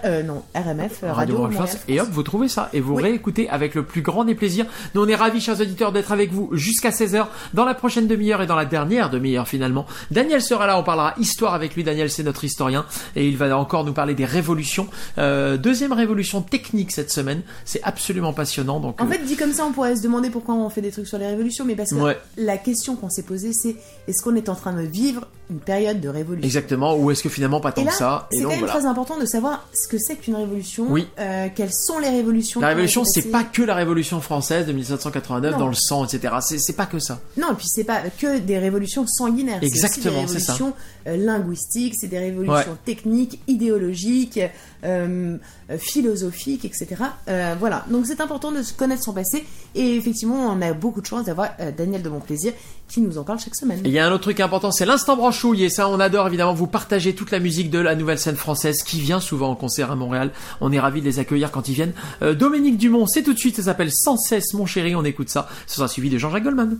[0.04, 1.54] euh, non, RMF, euh, Radio Radio Montréal.
[1.68, 1.78] France.
[1.88, 4.66] Et hop, vous trouvez ça et vous réécoutez avec le plus grand des plaisirs.
[4.94, 8.42] Nous, on est ravis, chers auditeurs, d'être avec vous jusqu'à 16h dans la prochaine demi-heure
[8.42, 9.86] et dans la dernière demi-heure finalement.
[10.12, 11.86] Daniel sera là, on parlera histoire avec lui.
[11.86, 14.88] Daniel, c'est notre historien et il va encore nous parler des révolutions.
[15.20, 17.44] Euh, deuxième révolution technique cette semaine.
[17.64, 18.82] C'est absolument passionnant.
[18.82, 20.92] Donc, En euh, fait, dit comme ça, on pourrait se demander pourquoi on fait des
[20.92, 22.18] trucs sur les révolutions, mais parce que Ouais.
[22.36, 23.76] la question qu'on s'est posée, c'est
[24.08, 26.46] est-ce qu'on est en train de vivre une période de révolution?
[26.46, 26.96] Exactement.
[26.96, 28.74] Ou est-ce que finalement pas tant Et là, que ça c'est quand même voilà.
[28.74, 31.08] très important de savoir ce que c'est qu'une révolution, Oui.
[31.20, 32.60] euh, quelles sont les révolutions.
[32.62, 35.60] La révolution, c'est pas que la révolution française de 1789 Non.
[35.60, 36.34] dans le sang, etc.
[36.42, 37.20] C'est pas que ça.
[37.38, 39.60] Non, et puis c'est pas que des révolutions sanguinaires.
[39.62, 40.74] Exactement, c'est des révolutions
[41.08, 42.78] euh, linguistiques, c'est des révolutions Ouais.
[42.86, 44.40] techniques, idéologiques,
[44.84, 45.38] euh,
[45.78, 46.88] philosophiques, etc.
[47.28, 49.46] Euh, voilà, donc c'est important de se connaître son passé.
[49.76, 52.54] Et effectivement, on a beaucoup de chance d'avoir euh, Daniel de Montplaisir
[52.88, 53.80] qui nous en parle chaque semaine.
[53.80, 55.64] Et il y a un autre truc important, c'est l'instant branchouille.
[55.64, 58.84] Et ça, on adore évidemment vous partager toute la musique de la nouvelle scène française
[58.84, 60.32] qui vient souvent en concert à Montréal.
[60.62, 61.94] On est ravis de les accueillir quand ils viennent.
[62.22, 65.30] Euh, Dominique Dumont, c'est tout de suite, ça s'appelle Sans cesse mon chéri, on écoute
[65.30, 65.48] ça.
[65.66, 66.80] Ce sera suivi de Jean-Jacques Goldman.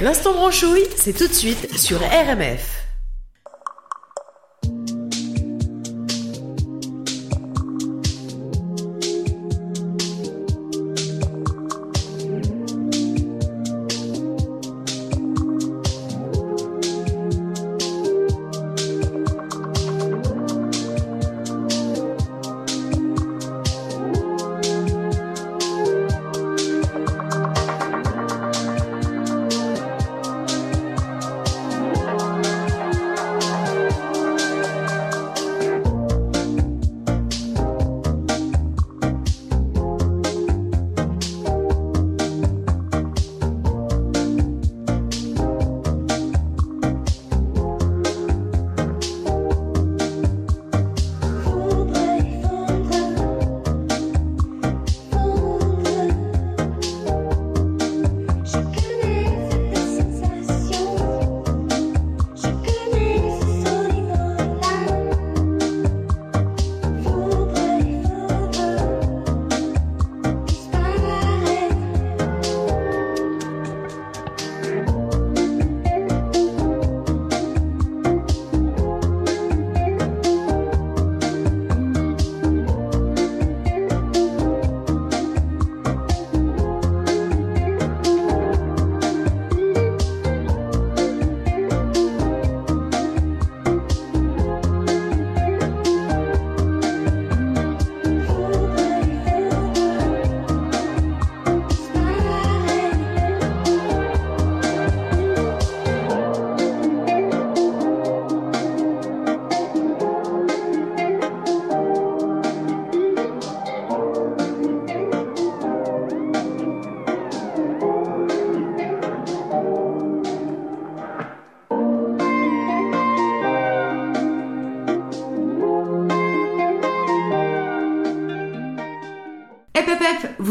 [0.00, 2.83] L'instant branchouille, c'est tout de suite sur RMF.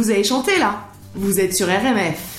[0.04, 0.82] vous avez chanté là.
[1.16, 2.33] Vous êtes sur RMF.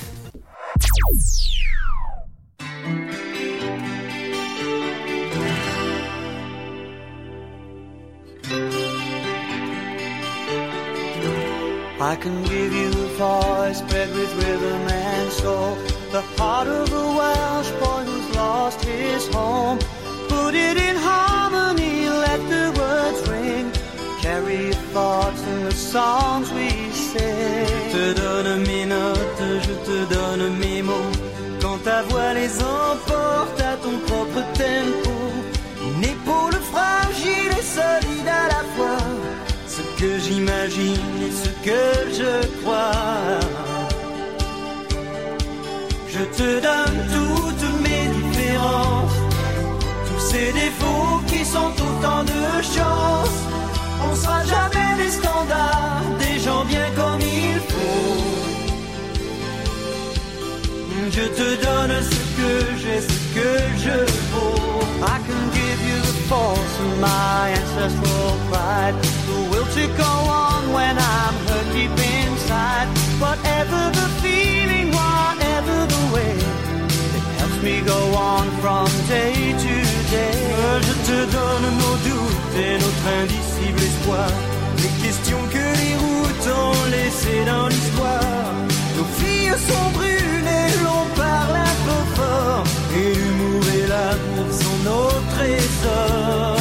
[61.86, 63.50] donne ce que j'ai, ce que
[63.84, 63.96] je
[64.32, 64.80] vaux.
[65.02, 68.94] I can give you the force of my ancestral pride,
[69.26, 70.12] the will to go
[70.44, 72.88] on when I'm hurt deep inside.
[73.20, 76.36] Whatever the feeling, whatever the way,
[77.16, 79.74] it helps me go on from day to
[80.10, 80.38] day.
[80.86, 84.30] Je te donne nos doutes et notre indicible espoir,
[84.78, 88.54] les questions que les routes ont laissées dans l'histoire.
[88.96, 89.93] Nos filles sont
[92.96, 96.56] Et l'humour et l'amour sont nos trésors.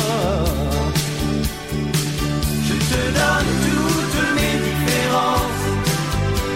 [2.68, 5.66] Je te donne toutes mes différences,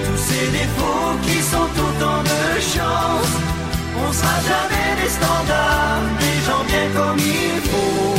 [0.06, 3.34] tous ces défauts qui sont autant de chance.
[4.04, 8.18] On sera jamais des standards, des gens bien comme il faut.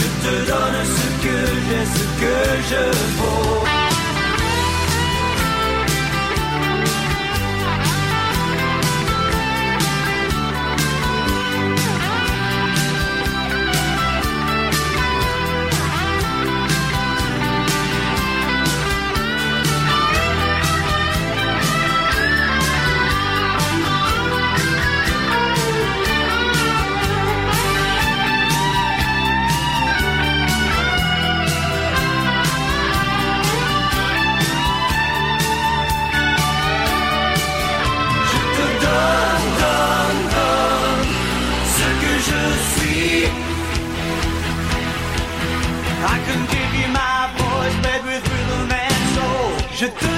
[0.00, 2.36] Je te donne ce que j'ai, ce que
[2.70, 2.82] je
[3.18, 3.73] vaux.
[49.84, 50.13] 슈트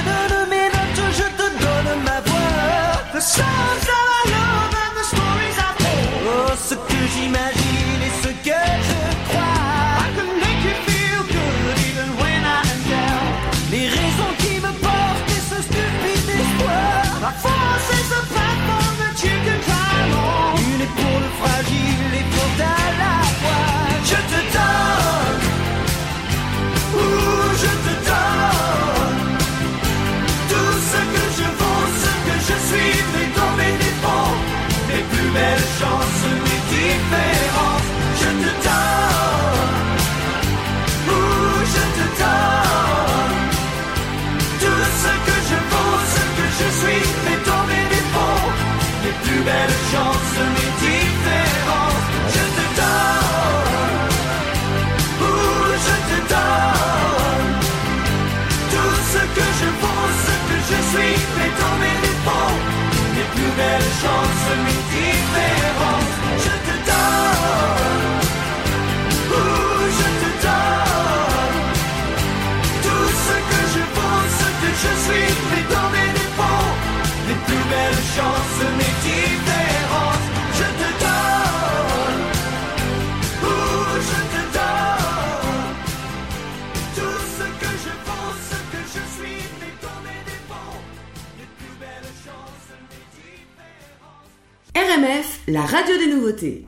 [95.49, 96.67] la radio des nouveautés.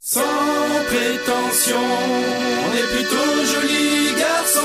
[0.00, 0.20] Sans
[0.86, 4.60] prétention, on est plutôt joli garçon.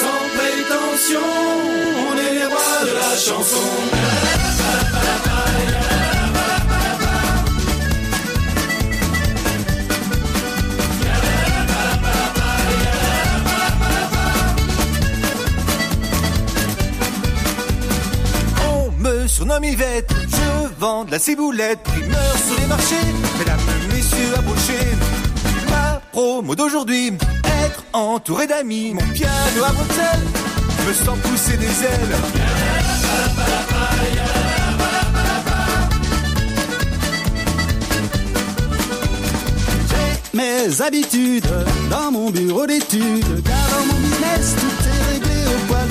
[0.00, 1.20] Sans prétention,
[2.10, 4.15] on est les rois de la chanson.
[19.36, 20.10] surnomme Yvette.
[20.30, 23.06] Je vends de la ciboulette, primeur sur les marchés.
[23.38, 23.60] Mesdames,
[23.92, 24.96] messieurs, approchez.
[25.68, 27.12] Ma promo d'aujourd'hui,
[27.64, 28.94] être entouré d'amis.
[28.94, 30.26] Mon piano à bretelles
[30.88, 32.16] me sens pousser des ailes.
[39.90, 41.48] J'ai mes habitudes
[41.90, 45.88] dans mon bureau d'études, car dans mon business tout est réglé au poil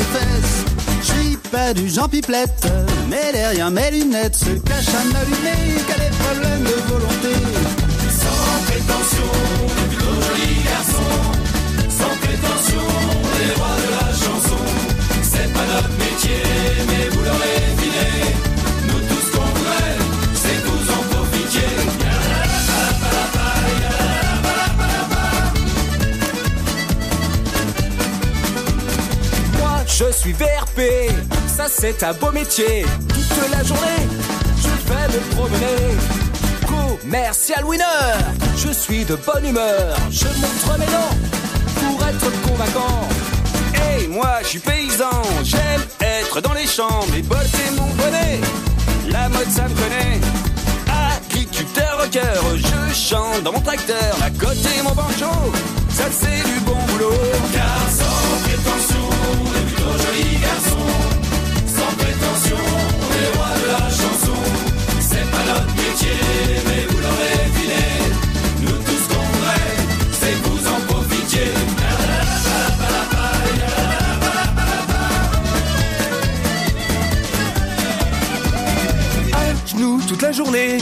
[1.56, 2.68] pas du Jean Pipelette,
[3.10, 7.34] mais derrière mes lunettes se cache un allumé qui a des problèmes de volonté.
[8.22, 9.32] Sans prétention,
[9.98, 11.14] joli garçon.
[12.00, 12.86] Sans prétention,
[13.40, 14.64] les rois de la chanson.
[15.32, 16.44] C'est pas notre métier,
[16.90, 18.10] mais vous l'aurez deviné.
[18.88, 19.98] Nous tous qu'on voudrait,
[20.42, 21.74] c'est que vous en profitiez.
[29.98, 30.82] Je suis VRP,
[31.56, 32.86] ça c'est un beau métier.
[33.08, 34.04] Toute la journée,
[34.58, 35.82] je vais me promener.
[36.68, 38.12] Commercial winner,
[38.58, 39.96] je suis de bonne humeur.
[40.12, 41.16] Je montre mes dents
[41.80, 43.08] pour être convaincant.
[43.98, 47.06] Et moi, je suis paysan, j'aime être dans les champs.
[47.14, 48.40] Mes bottes et mon bonnet,
[49.10, 50.20] la mode ça me connaît.
[51.16, 54.18] Agriculteur au cœur, je chante dans mon tracteur.
[54.22, 55.32] À côté mon banjo,
[55.90, 57.14] ça c'est du bon boulot.
[57.90, 61.15] Sans prétention, on est plutôt joli garçon.
[62.46, 62.58] Sans prétention,
[63.02, 64.38] on est les rois de la chanson.
[65.00, 66.18] C'est pas notre métier,
[66.68, 67.86] mais vous l'aurez deviné.
[68.62, 69.76] Nous tous qu'on voudrait,
[70.20, 71.52] c'est que vous en profitiez.
[79.34, 80.78] à genoux toute la journée.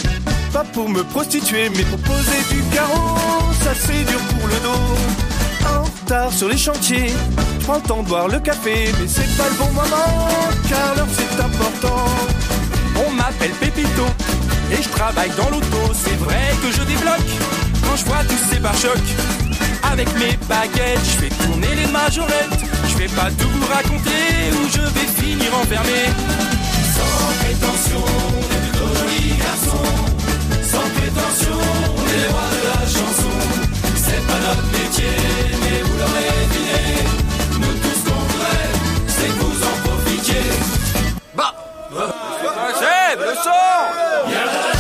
[0.52, 3.18] Pas pour me prostituer, mais pour poser du carreau.
[3.64, 4.94] Ça c'est dur pour le dos.
[5.66, 7.14] En retard sur les chantiers,
[7.64, 10.28] je prends le temps de boire le café, mais c'est pas le bon moment,
[10.68, 12.04] car l'heure c'est important.
[13.08, 14.06] On m'appelle Pépito,
[14.70, 15.82] et je travaille dans l'auto.
[15.94, 17.32] C'est vrai que je débloque
[17.86, 19.12] quand je vois tous ces pare-chocs.
[19.90, 22.60] Avec mes baguettes, je fais tourner les majorettes.
[22.90, 26.12] Je vais pas tout vous raconter où je vais finir enfermé.
[26.96, 29.84] Sans prétention, on est plutôt joli garçon.
[30.70, 31.60] Sans prétention,
[31.96, 33.34] on est les rois de la chanson.
[33.96, 35.16] C'est pas notre métier,
[35.62, 37.33] mais vous l'aurez deviné.
[41.36, 41.54] Bah
[42.80, 44.73] Seb, le son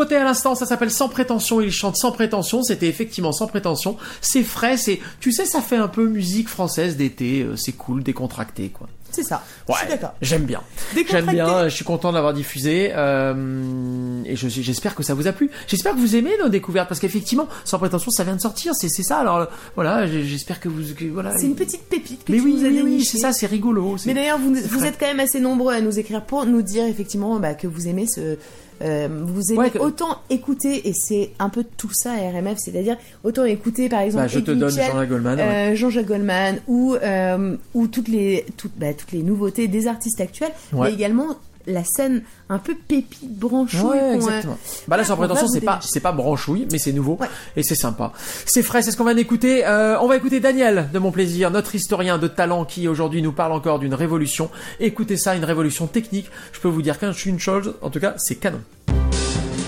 [0.00, 1.60] Nouveauté à l'instant, ça s'appelle Sans prétention.
[1.60, 2.62] Il chante sans prétention.
[2.62, 3.98] C'était effectivement sans prétention.
[4.22, 7.42] C'est frais, c'est, tu sais, ça fait un peu musique française d'été.
[7.42, 8.88] euh, C'est cool, décontracté, quoi.
[9.10, 9.42] C'est ça.
[9.68, 10.14] Ouais, Je suis d'accord.
[10.22, 10.62] j'aime bien.
[11.10, 15.26] J'aime bien, je suis content de l'avoir diffusé euh, et je j'espère que ça vous
[15.26, 15.50] a plu.
[15.66, 18.88] J'espère que vous aimez nos découvertes parce qu'effectivement, sans prétention, ça vient de sortir, c'est
[18.88, 19.18] ça.
[19.18, 21.36] Alors voilà, j'espère que vous que- voilà.
[21.36, 23.96] C'est une petite pépite que Mais tu oui, nous as oui, c'est ça, c'est rigolo.
[24.06, 26.84] Mais d'ailleurs, vous, vous êtes quand même assez nombreux à nous écrire pour nous dire
[26.86, 28.38] effectivement bah, que vous aimez ce.
[28.82, 32.96] Euh, vous aimez Ouais, que- autant écouter, et c'est un peu tout ça RMF, c'est-à-dire
[33.24, 35.76] autant écouter par exemple Bah, je te donne Mitchell, Jean-Jacques Goldman, euh, ouais.
[35.76, 40.52] Jean-Jacques Goldman ou, euh, ou toutes, les, toutes, bah, toutes les nouveautés des artistes actuels,
[40.72, 40.88] Ouais.
[40.88, 41.26] mais également
[41.66, 43.90] la scène un peu pépite branchouille.
[43.90, 44.58] Ouais, exactement.
[44.88, 47.18] Bah là, sans qu'on va prétention, c'est pas, c'est pas branchouille, mais c'est nouveau
[47.56, 48.12] et c'est sympa.
[48.46, 49.66] C'est frais, c'est ce qu'on va écouter.
[49.66, 53.32] Euh, on va écouter Daniel de mon plaisir, notre historien de talent qui aujourd'hui nous
[53.32, 54.50] parle encore d'une révolution.
[54.78, 56.30] Écoutez ça, une révolution technique.
[56.52, 58.60] Je peux vous dire qu'une chose, en tout cas, c'est canon.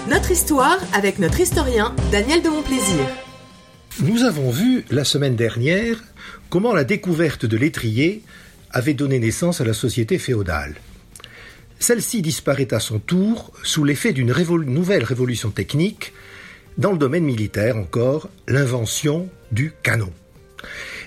[0.09, 3.07] Notre histoire avec notre historien Daniel de Montplaisir.
[4.01, 6.03] Nous avons vu la semaine dernière
[6.49, 8.23] comment la découverte de l'étrier
[8.71, 10.75] avait donné naissance à la société féodale.
[11.83, 14.33] Celle-ci disparaît à son tour sous l'effet d'une
[14.67, 16.13] nouvelle révolution technique,
[16.79, 20.13] dans le domaine militaire encore, l'invention du canon.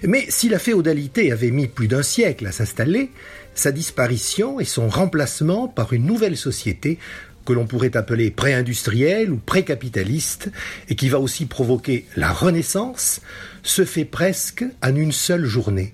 [0.04, 3.12] Mais si la féodalité avait mis plus d'un siècle à s'installer,
[3.54, 7.00] sa disparition et son remplacement par une nouvelle société
[7.46, 10.52] que l'on pourrait appeler pré-industrielle ou pré-capitaliste,
[10.90, 13.22] et qui va aussi provoquer la renaissance,
[13.64, 15.94] se fait presque en une seule journée.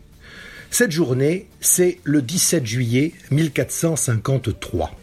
[0.73, 4.95] Cette journée, c'est le 17 juillet 1453.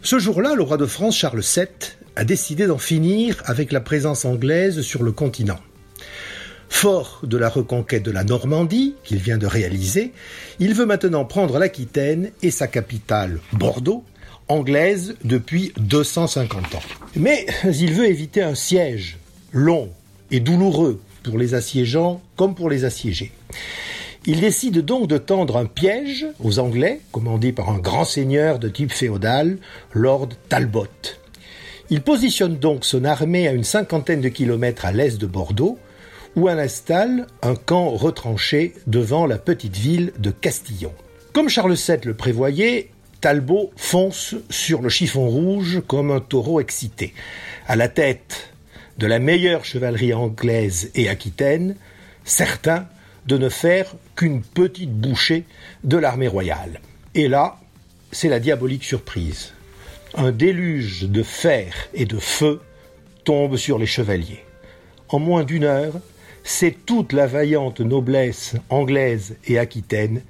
[0.00, 1.66] Ce jour-là, le roi de France Charles VII
[2.16, 5.60] a décidé d'en finir avec la présence anglaise sur le continent.
[6.70, 10.12] Fort de la reconquête de la Normandie qu'il vient de réaliser,
[10.60, 14.02] il veut maintenant prendre l'Aquitaine et sa capitale, Bordeaux,
[14.48, 16.82] anglaise depuis 250 ans.
[17.16, 19.18] Mais il veut éviter un siège
[19.52, 19.90] long
[20.30, 23.30] et douloureux pour les assiégeants comme pour les assiégés.
[24.26, 28.68] Il décide donc de tendre un piège aux Anglais, commandé par un grand seigneur de
[28.68, 29.56] type féodal,
[29.94, 30.88] Lord Talbot.
[31.88, 35.78] Il positionne donc son armée à une cinquantaine de kilomètres à l'est de Bordeaux,
[36.36, 40.92] où elle installe un camp retranché devant la petite ville de Castillon.
[41.32, 42.90] Comme Charles VII le prévoyait,
[43.22, 47.14] Talbot fonce sur le chiffon rouge comme un taureau excité.
[47.66, 48.50] À la tête
[48.98, 51.74] de la meilleure chevalerie anglaise et aquitaine,
[52.24, 52.86] certain
[53.26, 55.44] de ne faire qu'une petite bouchée
[55.84, 56.80] de l'armée royale.
[57.14, 57.58] Et là,
[58.12, 59.52] c'est la diabolique surprise.
[60.14, 62.60] Un déluge de fer et de feu
[63.24, 64.44] tombe sur les chevaliers.
[65.08, 65.94] En moins d'une heure,
[66.42, 70.22] c'est toute la vaillante noblesse anglaise et aquitaine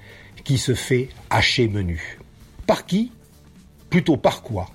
[0.43, 2.19] qui se fait hacher menu.
[2.67, 3.11] Par qui?
[3.89, 4.69] Plutôt par quoi?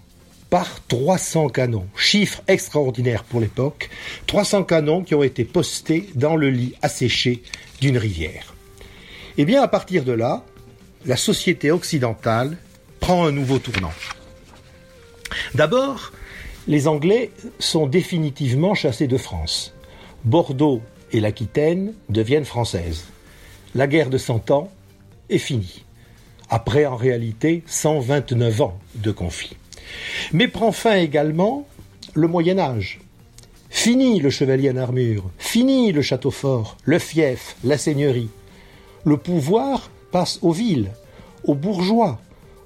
[0.51, 1.87] Par 300 canons.
[1.97, 3.91] Chiffre extraordinaire pour l'époque.
[4.27, 7.43] 300 canons qui ont été postés dans le lit asséché
[7.81, 8.55] d'une rivière.
[9.39, 10.45] Eh bien, à partir de là,
[11.05, 12.57] la société occidentale
[13.01, 13.93] prend un nouveau tournant.
[15.55, 16.13] D'abord,
[16.69, 19.75] les Anglais sont définitivement chassés de France.
[20.25, 20.83] Bordeaux
[21.13, 23.05] et l'Aquitaine deviennent françaises.
[23.75, 24.71] La guerre de Cent Ans
[25.29, 25.85] est finie,
[26.49, 29.57] après en réalité 129 ans de conflit.
[30.33, 31.67] Mais prend fin également
[32.15, 33.01] le Moyen Âge.
[33.71, 38.31] Fini le chevalier en armure, fini le château fort, le fief, la seigneurie.
[39.05, 40.93] Le pouvoir passe aux villes,
[41.45, 42.19] aux bourgeois,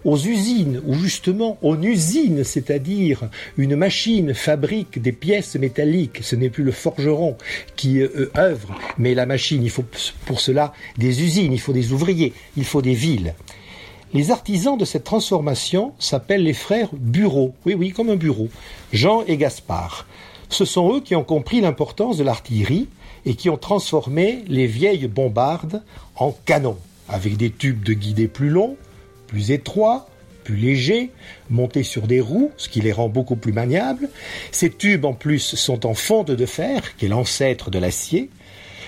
[0.04, 6.20] aux usines, ou justement une usine, c'est-à-dire une machine fabrique des pièces métalliques.
[6.22, 7.36] Ce n'est plus le forgeron
[7.76, 9.62] qui euh, œuvre, mais la machine.
[9.62, 9.84] Il faut
[10.26, 13.34] pour cela des usines, il faut des ouvriers, il faut des villes.
[14.12, 17.54] Les artisans de cette transformation s'appellent les frères Bureau.
[17.64, 18.48] Oui, oui, comme un bureau.
[18.92, 20.04] Jean et Gaspard.
[20.48, 22.88] Ce sont eux qui ont compris l'importance de l'artillerie
[23.24, 25.84] et qui ont transformé les vieilles bombardes
[26.16, 28.76] en canons, avec des tubes de guidée plus longs,
[29.28, 30.08] plus étroits,
[30.42, 31.10] plus légers,
[31.48, 34.08] montés sur des roues, ce qui les rend beaucoup plus maniables.
[34.50, 38.28] Ces tubes en plus sont en fonte de fer, qui est l'ancêtre de l'acier.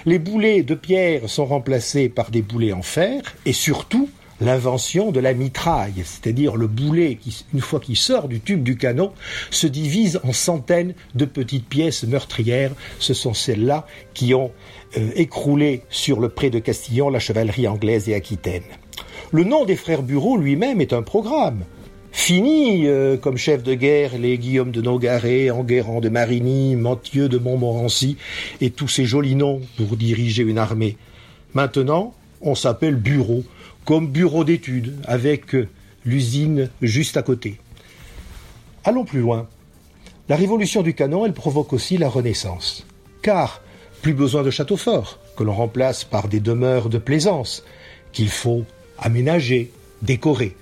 [0.04, 4.08] Les boulets de pierre sont remplacés par des boulets en fer, et surtout
[4.40, 8.76] l'invention de la mitraille, c'est-à-dire le boulet qui, une fois qu'il sort du tube du
[8.76, 9.12] canon,
[9.50, 12.72] se divise en centaines de petites pièces meurtrières.
[12.98, 14.50] Ce sont celles-là qui ont
[14.96, 18.64] euh, écroulé sur le pré de Castillon la chevalerie anglaise et aquitaine.
[19.30, 21.64] Le nom des frères Bureau lui-même est un programme.
[22.12, 27.38] Fini euh, comme chef de guerre les Guillaume de Nogaret, Enguerrand de Marigny, Mathieu de
[27.38, 28.18] Montmorency
[28.60, 30.98] et tous ces jolis noms pour diriger une armée.
[31.54, 32.12] Maintenant,
[32.42, 33.44] on s'appelle bureau,
[33.84, 35.56] comme bureau d'études, avec
[36.04, 37.58] l'usine juste à côté.
[38.84, 39.48] Allons plus loin.
[40.28, 42.86] La révolution du canon, elle provoque aussi la Renaissance.
[43.22, 43.60] Car
[44.02, 47.64] plus besoin de châteaux forts, que l'on remplace par des demeures de plaisance,
[48.12, 48.64] qu'il faut
[48.98, 49.70] aménager,
[50.02, 50.56] décorer.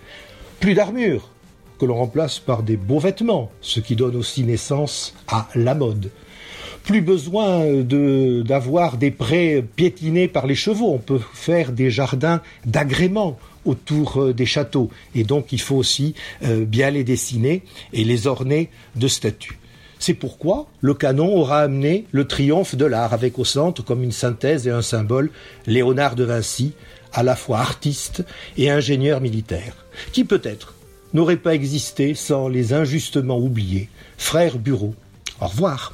[0.60, 1.30] Plus d'armure,
[1.78, 6.10] que l'on remplace par des beaux vêtements, ce qui donne aussi naissance à la mode.
[6.84, 13.38] Plus besoin d'avoir des prés piétinés par les chevaux, on peut faire des jardins d'agrément
[13.64, 17.62] autour euh, des châteaux, et donc il faut aussi euh, bien les dessiner
[17.92, 19.58] et les orner de statues.
[19.98, 24.12] C'est pourquoi le canon aura amené le triomphe de l'art, avec au centre, comme une
[24.12, 25.30] synthèse et un symbole,
[25.66, 26.72] Léonard de Vinci,
[27.12, 28.24] à la fois artiste
[28.56, 30.74] et ingénieur militaire, qui peut-être
[31.12, 34.94] n'aurait pas existé sans les injustement oubliés frères Bureau.
[35.40, 35.92] Au revoir.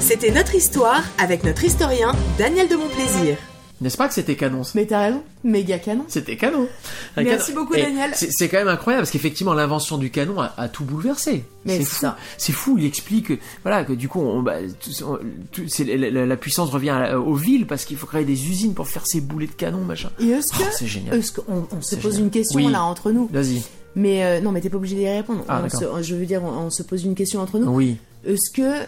[0.00, 3.36] C'était notre histoire avec notre historien Daniel de Montplaisir.
[3.80, 6.04] N'est-ce pas que c'était canon ça Mais t'as raison, méga canon.
[6.08, 6.68] C'était canon.
[7.16, 7.62] Un Merci canon.
[7.64, 8.10] beaucoup, Et Daniel.
[8.14, 11.44] C'est quand même incroyable parce qu'effectivement l'invention du canon a, a tout bouleversé.
[11.64, 11.96] Mais C'est fou.
[12.00, 12.16] ça.
[12.36, 12.76] C'est fou.
[12.78, 15.18] Il explique que, voilà que du coup on, bah, tout- on-
[15.50, 18.24] tout- c'est la, la- la puissance revient à la- aux villes parce qu'il faut créer
[18.26, 20.10] des usines pour faire ces boulets de canon machin.
[20.20, 21.16] Et est-ce que, Oh, c'est génial.
[21.16, 22.20] est-ce qu'on on se pose génial.
[22.26, 22.70] une question Oui.
[22.70, 23.62] là entre nous Vas-y.
[23.96, 25.42] Mais euh, non, mais t'es pas obligé d'y répondre.
[25.48, 25.96] Ah, On d'accord.
[25.98, 27.70] se- je veux dire, on, on se pose une question entre nous.
[27.72, 27.96] Oui.
[28.26, 28.84] Est-ce que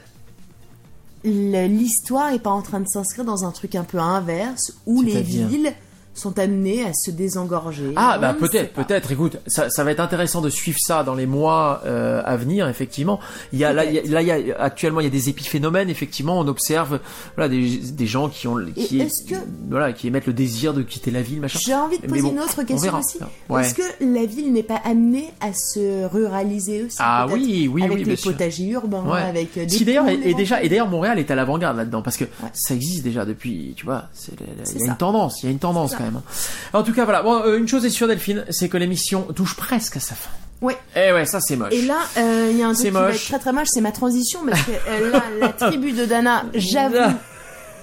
[1.24, 5.22] l'histoire est pas en train de s'inscrire dans un truc un peu inverse où les
[5.22, 5.72] villes
[6.14, 9.10] sont amenées à se désengorger Ah bah peut-être, peut-être.
[9.12, 12.68] Écoute, ça, ça va être intéressant de suivre ça dans les mois euh, à venir.
[12.68, 13.18] Effectivement,
[13.52, 15.10] il y a là, il y a, là, il y a actuellement il y a
[15.10, 15.88] des épiphénomènes.
[15.90, 17.00] Effectivement, on observe
[17.36, 18.98] voilà des, des gens qui ont qui
[19.28, 19.34] que-
[19.70, 21.58] voilà qui émettent le désir de quitter la ville, machin.
[21.62, 23.18] J'ai envie de poser bon, une autre on question aussi.
[23.48, 23.62] Ouais.
[23.62, 27.82] Est-ce que la ville n'est pas amenée à se ruraliser aussi Ah peut-être oui, oui,
[27.82, 28.32] avec oui, les bien sûr.
[28.32, 29.22] potagers urbains, Ouais.
[29.22, 32.02] avec euh, des Si d'ailleurs et, et déjà et d'ailleurs Montréal est à l'avant-garde là-dedans
[32.02, 34.92] parce que ça existe déjà depuis tu vois c'est il y a ça.
[34.92, 36.20] une tendance il y a une tendance quand même
[36.72, 37.22] en tout cas voilà.
[37.22, 40.30] Bon euh, une chose est sûre Delphine c'est que l'émission touche presque à sa fin.
[40.60, 40.76] Ouais.
[40.94, 41.72] eh ouais ça c'est moche.
[41.72, 43.16] Et là, euh, il y a un truc qui va moche.
[43.16, 46.44] être très très moche, c'est ma transition, parce que euh, là, la tribu de Dana,
[46.54, 46.94] j'avoue,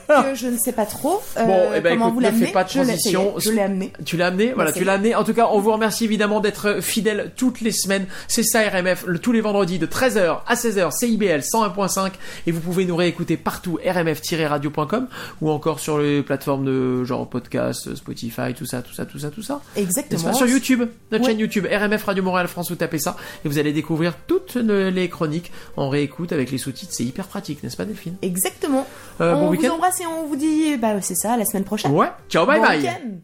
[0.10, 2.51] que je ne sais pas trop euh, Bon, eh ben, comment écoute, vous ne l'amenez.
[2.51, 3.34] pas de Je l'ai- transition.
[3.38, 3.93] Je l'ai amené.
[4.05, 4.80] Tu l'as amené, voilà, Merci.
[4.80, 5.16] tu l'as amené.
[5.16, 8.05] En tout cas, on vous remercie évidemment d'être fidèles toutes les semaines.
[8.28, 12.12] C'est ça RMF, le- tous les vendredis de 13h à 16h, CIBL 101.5
[12.47, 15.07] et vous pouvez nous réécouter partout rmf-radio.com
[15.41, 19.30] ou encore sur les plateformes de genre podcast, Spotify, tout ça, tout ça, tout ça,
[19.30, 19.62] tout ça.
[19.76, 20.34] Exactement.
[20.34, 21.30] Sur YouTube, notre Ouais.
[21.32, 24.89] chaîne YouTube RMF Radio Montréal France, vous tapez ça et vous allez découvrir toutes le-
[24.89, 26.93] les chroniques en réécoute avec les sous-titres.
[26.93, 28.16] C'est hyper pratique, n'est-ce pas Delphine?
[28.22, 28.86] Exactement.
[29.22, 29.74] Euh, on bon vous week-end.
[29.76, 31.91] embrasse et on vous dit, bah c'est ça, la semaine prochaine.
[31.91, 33.22] Ouais, ciao, bye Bon bye.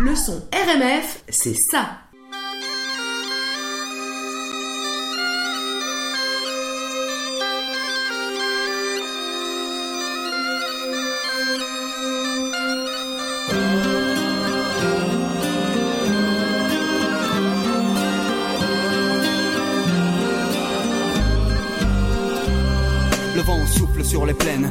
[0.00, 1.86] Le son RMF, c'est ça.
[23.34, 24.70] Le vent souffle sur les plaines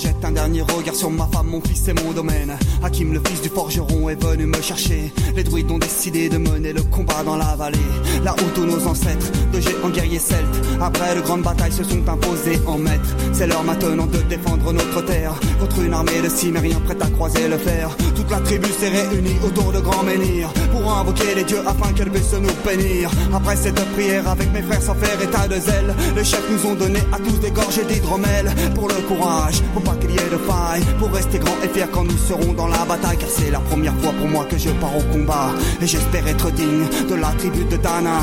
[0.00, 2.56] jette un dernier regard sur ma femme, mon fils et mon domaine.
[2.82, 5.12] Hakim, le fils du forgeron, est venu me chercher.
[5.36, 7.78] Les druides ont décidé de mener le combat dans la vallée.
[8.24, 12.08] Là où tous nos ancêtres, de géants guerriers celtes, après de grandes batailles se sont
[12.08, 13.14] imposés en maîtres.
[13.32, 17.48] C'est l'heure maintenant de défendre notre terre contre une armée de cimériens prête à croiser
[17.48, 17.94] le fer.
[18.16, 22.10] Toute la tribu s'est réunie autour de grands menhirs pour invoquer les dieux afin qu'elle
[22.10, 23.10] puisse nous bénir.
[23.34, 26.74] Après cette prière avec mes frères sans faire état de zèle, les chefs nous ont
[26.74, 30.38] donné à tous des gorgées d'hydromel pour le courage, pour pas qu'il y ait de
[30.38, 33.18] faille, pour rester grand et fier quand nous serons dans la bataille.
[33.18, 35.50] Car c'est la première fois pour moi que je pars au combat
[35.80, 38.20] et j'espère être digne de la tribu de Dana.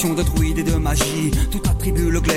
[0.00, 0.29] passion de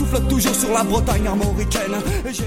[0.00, 1.96] souffle toujours sur la Bretagne armoricaine.
[2.26, 2.44] Et j'ai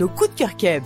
[0.00, 0.84] Nos coups de cœur keb.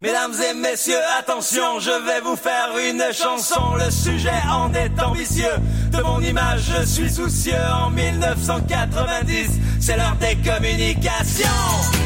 [0.00, 3.74] Mesdames et messieurs, attention, je vais vous faire une chanson.
[3.76, 5.56] Le sujet en est ambitieux.
[5.92, 7.52] De mon image, je suis soucieux.
[7.84, 9.50] En 1990,
[9.80, 12.03] c'est l'heure des communications.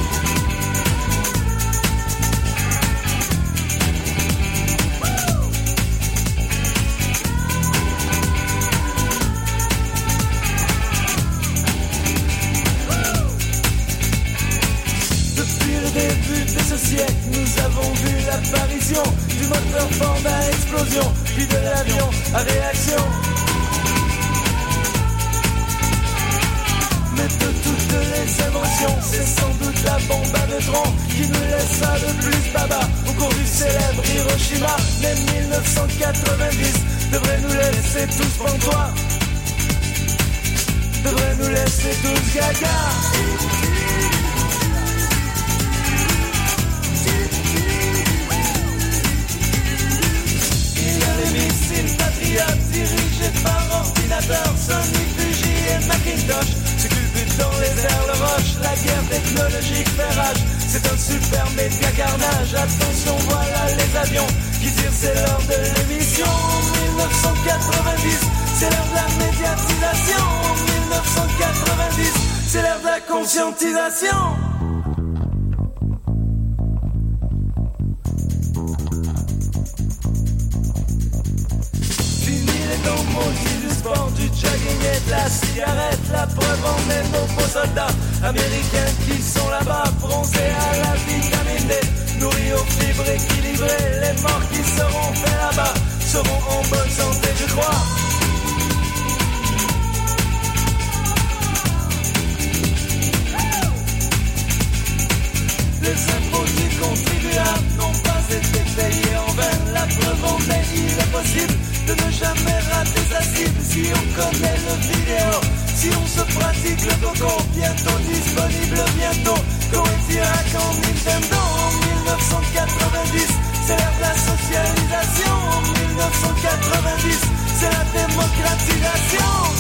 [117.27, 119.41] Bientôt disponible, bientôt.
[119.73, 121.71] Coïntirac en Nintendo en
[122.07, 123.27] 1990,
[123.67, 125.35] c'est la socialisation.
[125.51, 127.21] En 1990,
[127.59, 129.59] c'est la démocratisation.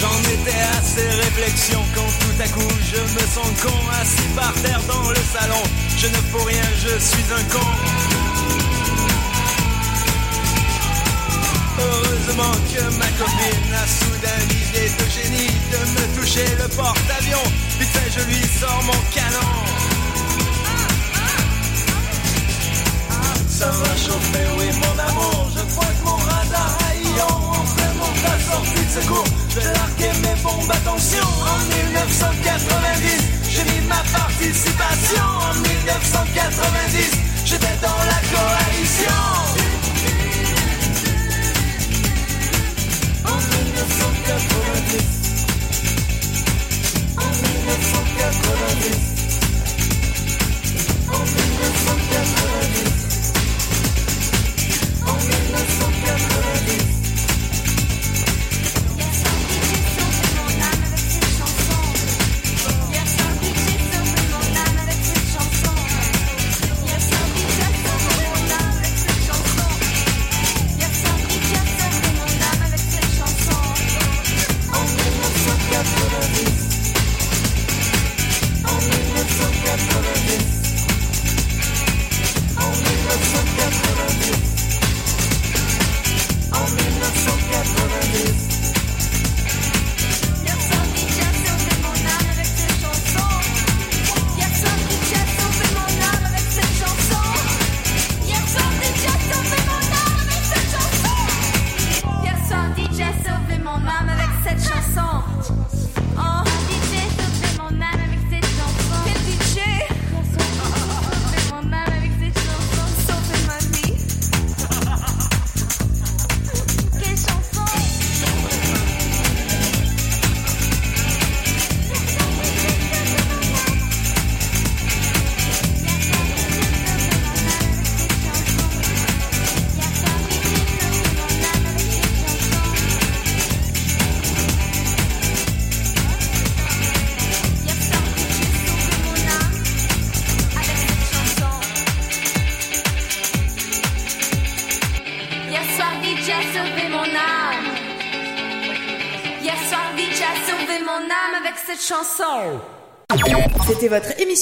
[0.00, 4.52] J'en étais à ces réflexions quand tout à coup je me sens con assis par
[4.54, 5.83] terre dans le salon.
[6.04, 7.66] Je ne peux rien, je suis un con.
[11.78, 17.48] Heureusement que ma copine a soudain l'idée de génie de me toucher le porte-avions.
[17.80, 19.50] Vite fait, je lui sors mon canon.
[23.48, 25.48] Ça va chauffer, oui mon amour.
[25.56, 29.28] Je crois mon radar haillant en vraiment ta sortie de secours.
[29.48, 31.26] Je vais larguer mes bombes, attention.
[31.48, 35.22] En 1990, j'ai mis ma participation.
[35.22, 37.10] En 1990,
[37.44, 39.20] j'étais dans la coalition.
[43.24, 45.04] En 1990.
[47.16, 49.13] En 1990.